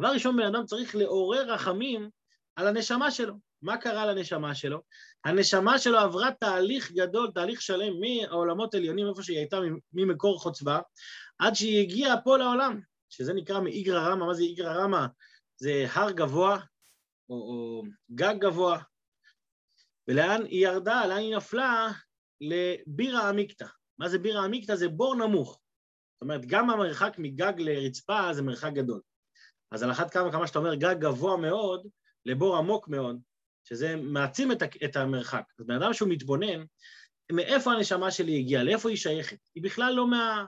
דבר 0.00 0.08
ראשון, 0.08 0.36
בן 0.36 0.46
אדם 0.46 0.64
צריך 0.64 0.96
לעורר 0.96 1.52
רחמים 1.52 2.10
על 2.56 2.66
הנשמה 2.66 3.10
שלו. 3.10 3.34
מה 3.62 3.76
קרה 3.76 4.06
לנשמה 4.06 4.54
שלו? 4.54 4.82
הנשמה 5.24 5.78
שלו 5.78 5.98
עברה 5.98 6.30
תהליך 6.40 6.92
גדול, 6.92 7.30
תהליך 7.34 7.62
שלם 7.62 7.92
מהעולמות 8.00 8.74
עליונים, 8.74 9.08
איפה 9.08 9.22
שהיא 9.22 9.38
הייתה 9.38 9.58
ממקור 9.92 10.38
חוצבה, 10.38 10.80
עד 11.38 11.54
שהיא 11.54 11.80
הגיעה 11.80 12.20
פה 12.20 12.36
לעולם, 12.36 12.80
שזה 13.10 13.32
נקרא 13.32 13.60
מאיגרא 13.60 14.08
רמא. 14.08 14.26
מה 14.26 14.34
זה 14.34 14.42
איגרא 14.42 14.72
רמא? 14.72 15.06
זה 15.56 15.86
הר 15.92 16.10
גבוה, 16.10 16.58
או, 17.28 17.34
או 17.34 17.82
גג 18.14 18.34
גבוה. 18.38 18.78
ולאן 20.08 20.44
היא 20.44 20.66
ירדה, 20.66 21.06
לאן 21.06 21.18
היא 21.18 21.36
נפלה? 21.36 21.88
לבירה 22.40 23.28
עמיקתא. 23.28 23.66
מה 23.98 24.08
זה 24.08 24.18
בירה 24.18 24.44
עמיקתא? 24.44 24.74
זה 24.74 24.88
בור 24.88 25.14
נמוך. 25.14 25.60
זאת 26.14 26.22
אומרת, 26.22 26.46
גם 26.46 26.70
המרחק 26.70 27.14
מגג 27.18 27.52
לרצפה 27.58 28.32
זה 28.32 28.42
מרחק 28.42 28.72
גדול. 28.72 29.00
אז 29.70 29.82
על 29.82 29.90
אחת 29.90 30.10
כמה 30.10 30.28
וכמה 30.28 30.46
שאתה 30.46 30.58
אומר 30.58 30.74
גג 30.74 30.94
גבוה 30.98 31.36
מאוד, 31.36 31.86
לבור 32.26 32.56
עמוק 32.56 32.88
מאוד, 32.88 33.20
שזה 33.64 33.96
מעצים 33.96 34.52
את, 34.52 34.62
את 34.84 34.96
המרחק. 34.96 35.42
אז 35.58 35.66
בן 35.66 35.82
אדם 35.82 35.92
שהוא 35.92 36.08
מתבונן, 36.08 36.64
מאיפה 37.32 37.72
הנשמה 37.72 38.10
שלי 38.10 38.38
הגיעה, 38.38 38.62
לאיפה 38.62 38.88
היא 38.88 38.96
שייכת? 38.96 39.38
היא 39.54 39.62
בכלל 39.62 39.92
לא 39.92 40.10
מה... 40.10 40.44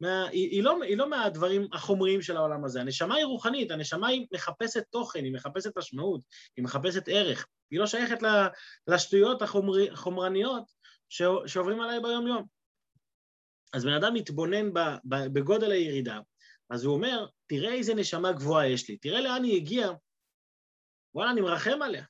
מה 0.00 0.28
היא, 0.28 0.50
היא, 0.50 0.62
לא, 0.62 0.82
היא 0.82 0.96
לא 0.96 1.10
מהדברים 1.10 1.68
החומריים 1.72 2.22
של 2.22 2.36
העולם 2.36 2.64
הזה. 2.64 2.80
הנשמה 2.80 3.14
היא 3.14 3.24
רוחנית, 3.24 3.70
הנשמה 3.70 4.08
היא 4.08 4.26
מחפשת 4.32 4.84
תוכן, 4.90 5.24
היא 5.24 5.32
מחפשת 5.32 5.78
משמעות, 5.78 6.20
היא 6.56 6.64
מחפשת 6.64 7.02
ערך. 7.06 7.46
היא 7.70 7.80
לא 7.80 7.86
שייכת 7.86 8.18
לשטויות 8.88 9.42
החומרניות 9.42 10.64
שעוברים 11.46 11.80
עליי 11.80 12.00
ביום-יום. 12.00 12.46
אז 13.72 13.84
בן 13.84 13.92
אדם 13.92 14.14
מתבונן 14.14 14.70
בגודל 15.04 15.70
הירידה, 15.70 16.20
אז 16.70 16.84
הוא 16.84 16.94
אומר, 16.94 17.26
תראה 17.46 17.72
איזה 17.72 17.94
נשמה 17.94 18.32
גבוהה 18.32 18.68
יש 18.68 18.88
לי, 18.88 18.96
תראה 18.96 19.20
לאן 19.20 19.44
היא 19.44 19.56
הגיעה, 19.56 19.92
וואלה, 21.14 21.30
אני 21.30 21.40
מרחם 21.40 21.82
עליה. 21.82 22.04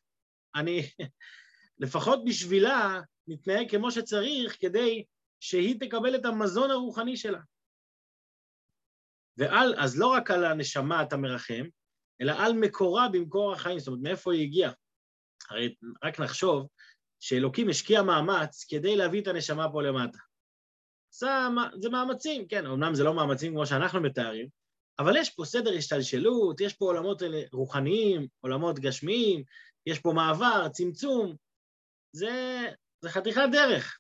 אני, 0.57 0.83
לפחות 1.83 2.25
בשבילה, 2.25 3.01
מתנהג 3.29 3.71
כמו 3.71 3.91
שצריך 3.91 4.57
כדי 4.61 5.05
שהיא 5.41 5.81
תקבל 5.81 6.15
את 6.15 6.25
המזון 6.25 6.71
הרוחני 6.71 7.17
שלה. 7.17 7.41
ועל, 9.37 9.75
אז 9.79 9.99
לא 9.99 10.07
רק 10.07 10.31
על 10.31 10.45
הנשמה 10.45 11.03
אתה 11.03 11.17
מרחם, 11.17 11.65
אלא 12.21 12.33
על 12.39 12.53
מקורה 12.53 13.09
במקור 13.09 13.53
החיים, 13.53 13.79
זאת 13.79 13.89
אומרת, 13.89 14.03
מאיפה 14.03 14.33
היא 14.33 14.43
הגיעה. 14.43 14.73
הרי 15.51 15.75
רק 16.05 16.21
נחשוב 16.21 16.69
שאלוקים 17.21 17.69
השקיע 17.69 18.03
מאמץ 18.03 18.67
כדי 18.69 18.97
להביא 18.97 19.23
את 19.23 19.27
הנשמה 19.27 19.73
פה 19.73 19.83
למטה. 19.83 20.19
זה, 21.11 21.27
זה 21.81 21.91
מאמצים, 21.91 22.49
כן, 22.49 22.67
אמנם 22.67 22.95
זה 22.95 23.05
לא 23.05 23.15
מאמצים 23.15 23.53
כמו 23.53 23.67
שאנחנו 23.67 24.01
מתארים, 24.01 24.49
אבל 24.99 25.17
יש 25.17 25.31
פה 25.31 25.45
סדר 25.45 25.73
השתלשלות, 25.73 26.61
יש 26.61 26.73
פה 26.73 26.85
עולמות 26.85 27.23
רוחניים, 27.53 28.27
עולמות 28.41 28.79
גשמיים, 28.79 29.43
יש 29.87 29.99
פה 29.99 30.13
מעבר, 30.13 30.69
צמצום, 30.69 31.37
זה, 32.13 32.61
זה 33.01 33.11
חתיכת 33.11 33.43
דרך. 33.53 33.99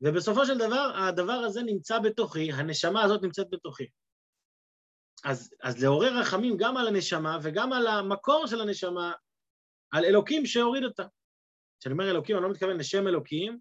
ובסופו 0.00 0.46
של 0.46 0.58
דבר, 0.58 0.92
הדבר 0.96 1.32
הזה 1.32 1.62
נמצא 1.62 1.98
בתוכי, 1.98 2.52
הנשמה 2.52 3.02
הזאת 3.02 3.22
נמצאת 3.22 3.46
בתוכי. 3.50 3.88
אז, 5.24 5.54
אז 5.62 5.82
לעורר 5.82 6.18
רחמים 6.20 6.56
גם 6.56 6.76
על 6.76 6.88
הנשמה 6.88 7.38
וגם 7.42 7.72
על 7.72 7.86
המקור 7.86 8.46
של 8.46 8.60
הנשמה, 8.60 9.12
על 9.90 10.04
אלוקים 10.04 10.46
שהוריד 10.46 10.84
אותה. 10.84 11.04
כשאני 11.80 11.92
אומר 11.92 12.10
אלוקים, 12.10 12.36
אני 12.36 12.44
לא 12.44 12.50
מתכוון 12.50 12.76
לשם 12.76 13.06
אלוקים, 13.08 13.58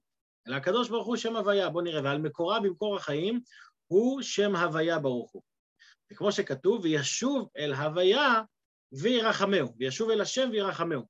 אלא 0.47 0.55
הקדוש 0.55 0.89
ברוך 0.89 1.07
הוא 1.07 1.15
שם 1.15 1.35
הוויה. 1.35 1.69
בואו 1.69 1.83
נראה, 1.83 2.03
ועל 2.03 2.17
מקורה 2.17 2.59
במקור 2.59 2.95
החיים 2.95 3.41
הוא 3.87 4.21
שם 4.21 4.55
הוויה 4.55 4.99
ברוך 4.99 5.31
הוא. 5.31 5.41
וכמו 6.11 6.31
שכתוב, 6.31 6.81
וישוב 6.83 7.49
אל 7.57 7.73
הוויה 7.73 8.41
וירחמהו, 8.91 9.73
וישוב 9.77 10.09
אל 10.09 10.21
השם 10.21 10.49
וירחמהו. 10.51 11.01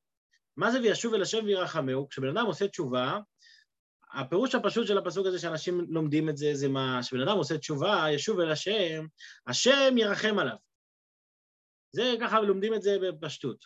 מה 0.57 0.71
זה 0.71 0.79
וישוב 0.81 1.13
אל 1.13 1.21
השם 1.21 1.45
וירחמהו? 1.45 2.09
כשבן 2.09 2.37
אדם 2.37 2.45
עושה 2.45 2.67
תשובה, 2.67 3.19
הפירוש 4.13 4.55
הפשוט 4.55 4.87
של 4.87 4.97
הפסוק 4.97 5.27
הזה 5.27 5.39
שאנשים 5.39 5.85
לומדים 5.89 6.29
את 6.29 6.37
זה, 6.37 6.51
זה 6.53 6.67
מה, 6.67 6.99
כשבן 7.01 7.21
אדם 7.21 7.37
עושה 7.37 7.57
תשובה, 7.57 8.05
ישוב 8.13 8.39
אל 8.39 8.51
השם, 8.51 9.05
השם 9.47 9.97
ירחם 9.97 10.39
עליו. 10.39 10.55
זה 11.91 12.13
ככה 12.21 12.39
לומדים 12.41 12.73
את 12.73 12.81
זה 12.81 12.97
בפשטות. 12.99 13.65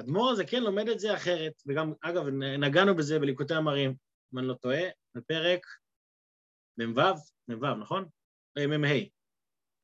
אדמו"ר 0.00 0.30
הזה 0.30 0.44
כן 0.44 0.62
לומד 0.62 0.88
את 0.88 1.00
זה 1.00 1.14
אחרת, 1.14 1.62
וגם, 1.66 1.92
אגב, 2.00 2.26
נגענו 2.58 2.96
בזה 2.96 3.18
בליקוטי 3.18 3.54
המרים, 3.54 3.94
אם 4.34 4.38
אני 4.38 4.46
לא 4.46 4.54
טועה, 4.54 4.82
בפרק 5.14 5.66
מ"ו, 6.78 7.00
מ"ו, 7.48 7.74
נכון? 7.74 8.08
אה, 8.58 8.66
מ"ה. 8.66 8.88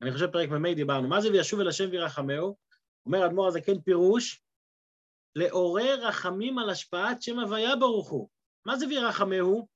אני 0.02 0.12
חושב 0.12 0.26
פרק 0.32 0.48
מ"ה 0.48 0.74
דיברנו. 0.74 1.08
מה 1.08 1.20
זה 1.20 1.28
וישוב 1.30 1.60
אל 1.60 1.68
השם 1.68 1.90
וירחמהו? 1.90 2.56
אומר 3.06 3.26
אדמו"ר 3.26 3.48
הזה 3.48 3.60
כן 3.60 3.80
פירוש, 3.80 4.42
לעורר 5.36 6.06
רחמים 6.06 6.58
על 6.58 6.70
השפעת 6.70 7.22
שם 7.22 7.38
הוויה 7.38 7.76
ברוך 7.76 8.10
הוא. 8.10 8.28
מה 8.66 8.76
זה 8.76 8.86
וירחמהו? 8.86 9.68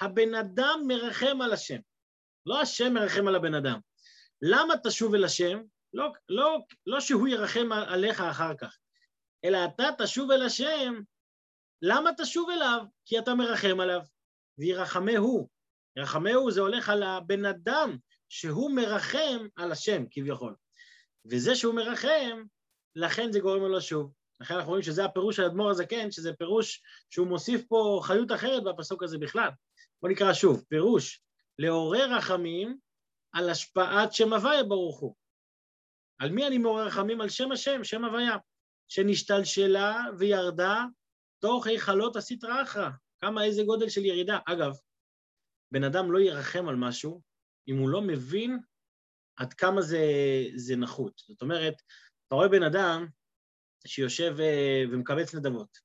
הבן 0.00 0.34
אדם 0.34 0.80
מרחם 0.86 1.42
על 1.42 1.52
השם. 1.52 1.78
לא 2.46 2.60
השם 2.60 2.94
מרחם 2.94 3.28
על 3.28 3.34
הבן 3.34 3.54
אדם. 3.54 3.78
למה 4.42 4.74
תשוב 4.84 5.14
אל 5.14 5.24
השם? 5.24 5.62
לא, 5.92 6.12
לא, 6.28 6.58
לא 6.86 7.00
שהוא 7.00 7.28
ירחם 7.28 7.72
עליך 7.72 8.20
אחר 8.20 8.54
כך, 8.54 8.78
אלא 9.44 9.58
אתה 9.64 9.88
תשוב 9.98 10.30
אל 10.30 10.42
השם, 10.42 10.94
למה 11.82 12.10
תשוב 12.18 12.50
אליו? 12.50 12.84
כי 13.04 13.18
אתה 13.18 13.34
מרחם 13.34 13.80
עליו. 13.80 14.00
וירחמהו. 14.58 15.48
ירחמהו 15.96 16.50
זה 16.50 16.60
הולך 16.60 16.88
על 16.88 17.02
הבן 17.02 17.44
אדם 17.44 17.96
שהוא 18.28 18.70
מרחם 18.70 19.46
על 19.56 19.72
השם, 19.72 20.04
כביכול. 20.10 20.54
וזה 21.30 21.54
שהוא 21.54 21.74
מרחם, 21.74 22.42
לכן 22.96 23.32
זה 23.32 23.40
גורם 23.40 23.60
לו 23.60 23.68
לשוב. 23.68 24.12
לכן 24.40 24.54
אנחנו 24.54 24.70
רואים 24.70 24.82
שזה 24.82 25.04
הפירוש 25.04 25.36
של 25.36 25.44
אדמו"ר 25.44 25.70
הזקן, 25.70 26.10
שזה 26.10 26.32
פירוש 26.32 26.82
שהוא 27.10 27.26
מוסיף 27.26 27.66
פה 27.68 28.00
חיות 28.02 28.32
אחרת 28.32 28.64
בפסוק 28.64 29.02
הזה 29.02 29.18
בכלל. 29.18 29.48
בואו 30.02 30.12
נקרא 30.12 30.32
שוב, 30.32 30.64
פירוש, 30.68 31.20
לעורר 31.58 32.16
רחמים 32.16 32.78
על 33.32 33.50
השפעת 33.50 34.12
שם 34.12 34.32
הוויה 34.32 34.64
ברוך 34.64 35.00
הוא. 35.00 35.14
על 36.18 36.30
מי 36.30 36.46
אני 36.46 36.58
מעורר 36.58 36.86
רחמים? 36.86 37.20
על 37.20 37.28
שם 37.28 37.52
השם, 37.52 37.84
שם 37.84 38.04
הוויה, 38.04 38.36
שנשתלשלה 38.88 40.04
וירדה 40.18 40.84
תוך 41.38 41.66
היכלות 41.66 42.16
הסטרא 42.16 42.62
אחרא. 42.62 42.90
כמה, 43.18 43.44
איזה 43.44 43.62
גודל 43.62 43.88
של 43.88 44.04
ירידה. 44.04 44.38
אגב, 44.46 44.72
בן 45.72 45.84
אדם 45.84 46.12
לא 46.12 46.18
ירחם 46.18 46.68
על 46.68 46.76
משהו 46.76 47.20
אם 47.68 47.78
הוא 47.78 47.88
לא 47.88 48.02
מבין 48.02 48.58
עד 49.36 49.54
כמה 49.54 49.82
זה, 49.82 50.00
זה 50.54 50.76
נחות. 50.76 51.22
זאת 51.28 51.42
אומרת, 51.42 51.74
אתה 52.26 52.34
רואה 52.34 52.48
בן 52.48 52.62
אדם 52.62 53.06
שיושב 53.86 54.36
אה, 54.40 54.84
ומקבץ 54.90 55.34
נדבות. 55.34 55.78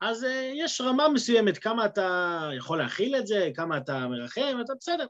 אז 0.00 0.24
אה, 0.24 0.52
יש 0.54 0.80
רמה 0.80 1.08
מסוימת, 1.08 1.58
כמה 1.58 1.86
אתה 1.86 2.48
יכול 2.56 2.78
להכיל 2.78 3.16
את 3.16 3.26
זה, 3.26 3.50
כמה 3.54 3.76
אתה 3.76 4.08
מרחם, 4.08 4.58
אתה 4.64 4.72
בסדר. 4.74 5.06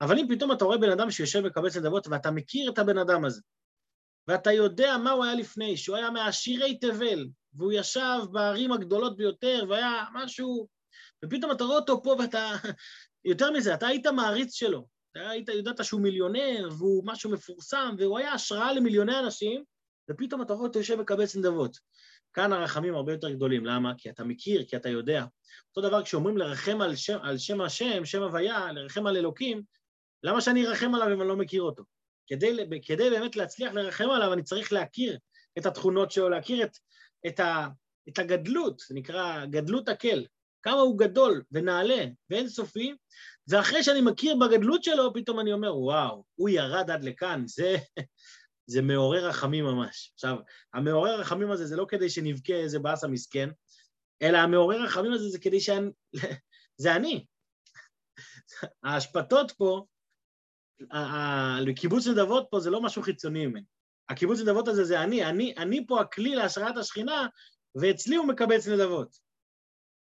אבל 0.00 0.18
אם 0.18 0.26
פתאום 0.28 0.52
אתה 0.52 0.64
רואה 0.64 0.78
בן 0.78 0.90
אדם 0.90 1.10
שיושב 1.10 1.40
ומקבץ 1.44 1.76
נדבות 1.76 2.06
ואתה 2.06 2.30
מכיר 2.30 2.70
את 2.70 2.78
הבן 2.78 2.98
אדם 2.98 3.24
הזה, 3.24 3.40
ואתה 4.28 4.52
יודע 4.52 4.96
מה 4.98 5.10
הוא 5.10 5.24
היה 5.24 5.34
לפני, 5.34 5.76
שהוא 5.76 5.96
היה 5.96 6.10
מעשירי 6.10 6.78
תבל, 6.78 7.28
והוא 7.54 7.72
ישב 7.72 8.18
בערים 8.32 8.72
הגדולות 8.72 9.16
ביותר, 9.16 9.64
והיה 9.68 10.04
משהו... 10.14 10.68
ופתאום 11.24 11.52
אתה 11.52 11.64
רואה 11.64 11.76
אותו 11.76 12.02
פה 12.02 12.16
ואתה... 12.18 12.52
יותר 13.24 13.50
מזה, 13.50 13.74
אתה 13.74 13.86
היית 13.86 14.06
מעריץ 14.06 14.54
שלו. 14.54 14.86
אתה 15.10 15.30
היית, 15.30 15.48
יודעת 15.48 15.84
שהוא 15.84 16.00
מיליונר, 16.00 16.68
והוא 16.78 17.02
משהו 17.06 17.30
מפורסם, 17.30 17.94
והוא 17.98 18.18
היה 18.18 18.32
השראה 18.32 18.72
למיליוני 18.72 19.18
אנשים, 19.18 19.64
ופתאום 20.10 20.42
אתה 20.42 20.52
רואה 20.52 20.66
אותו 20.66 20.78
יושב 20.78 21.00
מקבץ 21.00 21.36
נדבות. 21.36 21.78
כאן 22.32 22.52
הרחמים 22.52 22.94
הרבה 22.94 23.12
יותר 23.12 23.30
גדולים, 23.30 23.66
למה? 23.66 23.92
כי 23.98 24.10
אתה 24.10 24.24
מכיר, 24.24 24.64
כי 24.64 24.76
אתה 24.76 24.88
יודע. 24.88 25.24
אותו 25.68 25.88
דבר 25.88 26.04
כשאומרים 26.04 26.36
לרחם 26.36 26.80
על 26.80 26.96
שם, 26.96 27.18
על 27.22 27.38
שם 27.38 27.60
השם, 27.60 28.04
שם 28.04 28.22
הוויה, 28.22 28.72
לרחם 28.72 29.06
על 29.06 29.16
אלוקים, 29.16 29.62
למה 30.22 30.40
שאני 30.40 30.66
ארחם 30.66 30.94
עליו 30.94 31.12
אם 31.12 31.20
אני 31.20 31.28
לא 31.28 31.36
מכיר 31.36 31.62
אותו? 31.62 31.84
כדי, 32.26 32.56
כדי 32.82 33.10
באמת 33.10 33.36
להצליח 33.36 33.72
לרחם 33.72 34.10
עליו, 34.10 34.32
אני 34.32 34.42
צריך 34.42 34.72
להכיר 34.72 35.18
את 35.58 35.66
התכונות 35.66 36.10
שלו, 36.10 36.28
להכיר 36.28 36.64
את, 36.64 36.76
את, 37.26 37.40
ה, 37.40 37.68
את 38.08 38.18
הגדלות, 38.18 38.78
זה 38.88 38.94
נקרא 38.94 39.44
גדלות 39.46 39.88
הקל, 39.88 40.24
כמה 40.62 40.80
הוא 40.80 40.98
גדול 40.98 41.42
ונעלה 41.52 42.04
ואינסופי, 42.30 42.94
ואחרי 43.48 43.82
שאני 43.82 44.00
מכיר 44.00 44.36
בגדלות 44.36 44.84
שלו, 44.84 45.14
פתאום 45.14 45.40
אני 45.40 45.52
אומר, 45.52 45.78
וואו, 45.78 46.24
הוא 46.34 46.48
ירד 46.48 46.90
עד 46.90 47.04
לכאן, 47.04 47.42
זה, 47.46 47.76
זה 48.66 48.82
מעורר 48.82 49.28
רחמים 49.28 49.64
ממש. 49.64 50.10
עכשיו, 50.14 50.36
המעורר 50.74 51.20
רחמים 51.20 51.50
הזה 51.50 51.66
זה 51.66 51.76
לא 51.76 51.86
כדי 51.88 52.10
שנבכה 52.10 52.54
איזה 52.54 52.78
באסה 52.78 53.08
מסכן, 53.08 53.50
אלא 54.22 54.38
המעורר 54.38 54.82
רחמים 54.82 55.12
הזה 55.12 55.28
זה 55.28 55.38
כדי 55.38 55.60
שאני... 55.60 55.90
זה 56.82 56.96
אני. 56.96 57.26
ההשפתות 58.84 59.52
פה, 59.52 59.84
הקיבוץ 61.70 62.06
נדבות 62.06 62.46
פה 62.50 62.60
זה 62.60 62.70
לא 62.70 62.82
משהו 62.82 63.02
חיצוני 63.02 63.46
ממני. 63.46 63.64
הקיבוץ 64.08 64.40
נדבות 64.40 64.68
הזה 64.68 64.84
זה 64.84 65.02
אני, 65.02 65.24
אני, 65.24 65.54
אני 65.56 65.86
פה 65.86 66.00
הכלי 66.00 66.34
להשראת 66.34 66.76
השכינה, 66.76 67.26
ואצלי 67.80 68.16
הוא 68.16 68.26
מקבץ 68.26 68.68
נדבות. 68.68 69.16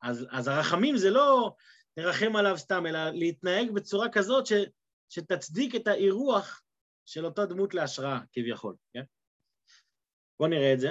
אז, 0.03 0.25
אז 0.32 0.48
הרחמים 0.48 0.98
זה 0.98 1.10
לא 1.10 1.56
לרחם 1.98 2.36
עליו 2.36 2.58
סתם, 2.58 2.86
אלא 2.88 3.10
להתנהג 3.10 3.72
בצורה 3.72 4.10
כזאת 4.10 4.46
ש, 4.46 4.53
שתצדיק 5.10 5.75
את 5.75 5.88
האירוח 5.88 6.62
של 7.05 7.25
אותה 7.25 7.46
דמות 7.46 7.74
להשראה, 7.74 8.20
כביכול, 8.31 8.75
כן? 8.93 9.03
בואו 10.39 10.50
נראה 10.50 10.74
את 10.74 10.79
זה. 10.79 10.89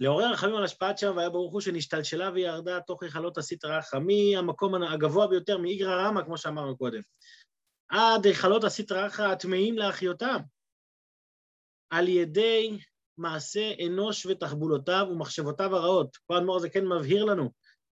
לעורר 0.00 0.32
רחמים 0.32 0.54
על 0.54 0.64
השפעת 0.64 0.98
שם 0.98 1.12
והיה 1.16 1.30
ברוך 1.30 1.52
הוא 1.52 1.60
שנשתלשלה 1.60 2.30
וירדה 2.34 2.80
תוך 2.80 3.02
היכלות 3.02 3.38
הסטרא 3.38 3.78
אחרא, 3.78 4.00
מהמקום 4.00 4.82
הגבוה 4.82 5.26
ביותר, 5.26 5.58
מאיגרא 5.58 6.08
רמא, 6.08 6.24
כמו 6.24 6.38
שאמרנו 6.38 6.76
קודם, 6.76 7.00
עד 7.88 8.26
היכלות 8.26 8.64
הסטרא 8.64 9.06
אחרא 9.06 9.32
הטמאים 9.32 9.78
לאחיותם, 9.78 10.40
על 11.90 12.08
ידי 12.08 12.78
מעשה 13.18 13.72
אנוש 13.86 14.26
ותחבולותיו 14.26 15.06
ומחשבותיו 15.10 15.76
הרעות. 15.76 16.16
פה 16.26 16.38
אדמו"ר 16.38 16.58
זה 16.58 16.70
כן 16.70 16.86
מבהיר 16.86 17.24
לנו, 17.24 17.50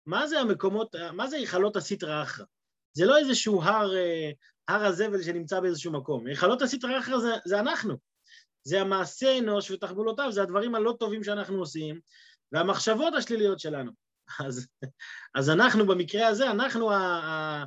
מה 0.05 0.27
זה 0.27 0.39
המקומות, 0.39 0.95
מה 1.13 1.27
זה 1.27 1.35
היכלות 1.35 1.75
הסטרא 1.75 2.23
אחרא? 2.23 2.45
זה 2.93 3.05
לא 3.05 3.17
איזשהו 3.17 3.63
הר, 3.63 3.95
אה, 3.95 4.31
הר 4.67 4.85
הזבל 4.85 5.21
שנמצא 5.21 5.59
באיזשהו 5.59 5.91
מקום. 5.91 6.27
היכלות 6.27 6.61
הסטרא 6.61 6.99
אחרא 6.99 7.19
זה, 7.19 7.33
זה 7.45 7.59
אנחנו. 7.59 7.97
זה 8.63 8.81
המעשה 8.81 9.37
אנוש 9.37 9.71
ותחבולותיו, 9.71 10.31
זה 10.31 10.41
הדברים 10.41 10.75
הלא 10.75 10.95
טובים 10.99 11.23
שאנחנו 11.23 11.59
עושים, 11.59 11.99
והמחשבות 12.51 13.13
השליליות 13.13 13.59
שלנו. 13.59 13.91
אז, 14.45 14.67
אז 15.35 15.49
אנחנו, 15.49 15.87
במקרה 15.87 16.27
הזה, 16.27 16.51
אנחנו 16.51 16.91
ה, 16.91 16.95
ה, 16.95 17.63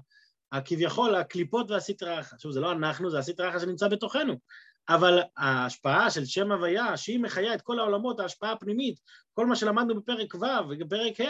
ה, 0.52 0.60
כביכול 0.60 1.14
הקליפות 1.14 1.70
והסטרא 1.70 2.20
אחרא. 2.20 2.38
שוב, 2.38 2.52
זה 2.52 2.60
לא 2.60 2.72
אנחנו, 2.72 3.10
זה 3.10 3.18
הסטרא 3.18 3.48
אחרא 3.48 3.58
שנמצא 3.58 3.88
בתוכנו. 3.88 4.34
אבל 4.88 5.20
ההשפעה 5.36 6.10
של 6.10 6.24
שם 6.24 6.52
הוויה, 6.52 6.96
שהיא 6.96 7.20
מחיה 7.20 7.54
את 7.54 7.62
כל 7.62 7.78
העולמות, 7.78 8.20
ההשפעה 8.20 8.52
הפנימית, 8.52 9.00
כל 9.32 9.46
מה 9.46 9.56
שלמדנו 9.56 10.00
בפרק 10.00 10.34
ו' 10.34 10.70
ובפרק 10.70 11.20
ה', 11.20 11.24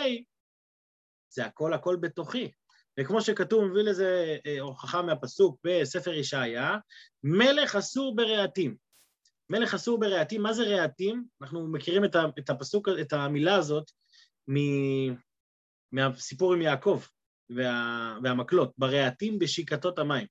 זה 1.30 1.46
הכל 1.46 1.72
הכל 1.72 1.96
בתוכי. 2.00 2.52
וכמו 2.98 3.22
שכתוב, 3.22 3.64
מביא 3.64 3.82
לזה 3.82 4.36
אה, 4.46 4.60
הוכחה 4.60 5.02
מהפסוק 5.02 5.58
בספר 5.64 6.12
ישעיה, 6.12 6.76
מלך 7.22 7.76
אסור 7.76 8.16
ברהטים. 8.16 8.76
מלך 9.50 9.74
אסור 9.74 10.00
ברהטים, 10.00 10.42
מה 10.42 10.52
זה 10.52 10.62
רהטים? 10.64 11.24
אנחנו 11.42 11.68
מכירים 11.72 12.04
את 12.38 12.50
הפסוק, 12.50 12.88
את 13.00 13.12
המילה 13.12 13.54
הזאת 13.54 13.90
מהסיפור 15.92 16.54
עם 16.54 16.62
יעקב 16.62 17.02
וה, 17.50 18.18
והמקלות, 18.22 18.72
ברהטים 18.78 19.38
בשיקתות 19.38 19.98
המים. 19.98 20.26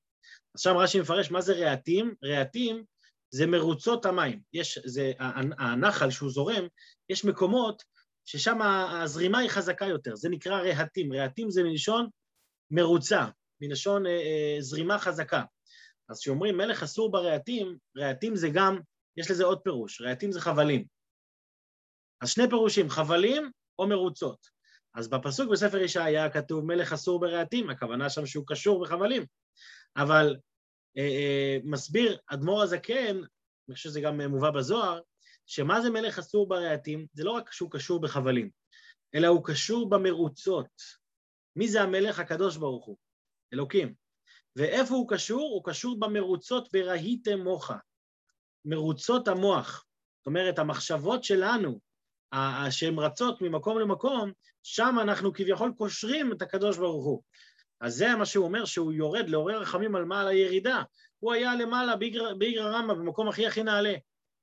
אז 0.56 0.62
שם 0.62 0.78
רש"י 0.78 1.00
מפרש 1.00 1.32
מה 1.32 1.42
זה 1.42 1.54
רהטים, 1.54 2.14
רהטים 2.24 2.84
זה 3.30 3.48
מרוצות 3.48 4.06
המים. 4.06 4.42
יש, 4.54 4.80
זה, 4.86 5.12
הנחל 5.60 6.10
שהוא 6.10 6.30
זורם, 6.30 6.68
יש 7.10 7.26
מקומות 7.26 7.84
ששם 8.26 8.62
הזרימה 8.62 9.40
היא 9.40 9.50
חזקה 9.50 9.86
יותר, 9.86 10.16
זה 10.16 10.30
נקרא 10.30 10.62
רהטים. 10.62 11.14
רהטים 11.14 11.52
זה 11.52 11.64
מלשון 11.64 12.08
מרוצה, 12.72 13.26
מלשון 13.62 14.06
אה, 14.06 14.12
אה, 14.12 14.58
זרימה 14.60 15.00
חזקה. 15.00 15.44
אז 16.10 16.20
כשאומרים 16.20 16.58
מלך 16.58 16.84
אסור 16.84 17.12
ברהטים, 17.12 17.78
רהטים 17.98 18.36
זה 18.36 18.50
גם, 18.54 18.80
יש 19.18 19.32
לזה 19.32 19.46
עוד 19.46 19.60
פירוש, 19.64 20.02
רהטים 20.02 20.32
זה 20.32 20.42
חבלים. 20.42 20.86
אז 22.22 22.30
שני 22.30 22.50
פירושים, 22.50 22.90
חבלים 22.90 23.52
או 23.80 23.88
מרוצות. 23.88 24.48
אז 24.96 25.10
בפסוק 25.10 25.52
בספר 25.52 25.78
ישעיה 25.78 26.30
כתוב 26.30 26.66
מלך 26.66 26.94
אסור 26.94 27.20
ברהטים, 27.20 27.70
הכוונה 27.70 28.10
שם 28.10 28.26
שהוא 28.26 28.44
קשור 28.48 28.84
בחבלים. 28.84 29.26
אבל 29.98 30.36
אה, 30.98 31.02
אה, 31.02 31.58
מסביר 31.64 32.18
אדמו"ר 32.28 32.62
הזקן, 32.62 33.18
אני 33.18 33.76
חושב 33.76 33.90
שזה 33.90 34.02
גם 34.02 34.22
מובא 34.22 34.52
בזוהר, 34.52 35.00
שמה 35.46 35.82
זה 35.82 35.90
מלך 35.90 36.20
אסור 36.20 36.48
ברהטים? 36.48 37.06
זה 37.14 37.24
לא 37.24 37.32
רק 37.32 37.52
שהוא 37.52 37.72
קשור 37.72 38.02
בחבלים, 38.02 38.50
אלא 39.16 39.28
הוא 39.28 39.46
קשור 39.46 39.90
במרוצות. 39.90 40.82
מי 41.58 41.68
זה 41.68 41.82
המלך 41.82 42.20
הקדוש 42.20 42.58
ברוך 42.58 42.86
הוא? 42.86 42.98
אלוקים. 43.54 43.94
ואיפה 44.56 44.96
הוא 44.96 45.10
קשור? 45.10 45.50
הוא 45.54 45.64
קשור 45.66 46.00
במרוצות 46.00 46.70
וראיתם 46.74 47.40
מוחה. 47.40 47.78
מרוצות 48.66 49.28
המוח. 49.28 49.86
זאת 50.20 50.28
אומרת, 50.28 50.60
המחשבות 50.60 51.24
שלנו, 51.24 51.80
שהן 52.70 53.00
רצות 53.00 53.42
ממקום 53.42 53.80
למקום, 53.80 54.32
שם 54.64 54.96
אנחנו 55.02 55.34
כביכול 55.34 55.74
קושרים 55.78 56.32
את 56.32 56.42
הקדוש 56.42 56.78
ברוך 56.78 57.06
הוא. 57.06 57.24
אז 57.82 57.96
זה 57.96 58.16
מה 58.16 58.26
שהוא 58.26 58.46
אומר, 58.46 58.66
שהוא 58.66 58.94
יורד 58.94 59.30
לעורר 59.30 59.62
רחמים 59.62 59.96
על 59.96 60.06
מעל 60.06 60.28
הירידה. 60.28 60.84
הוא 61.20 61.34
היה 61.34 61.56
למעלה 61.56 61.96
באיגרא 62.38 62.78
רמא, 62.78 62.94
במקום 62.94 63.28
הכי 63.28 63.48
הכי 63.48 63.64
נעלה. 63.64 63.94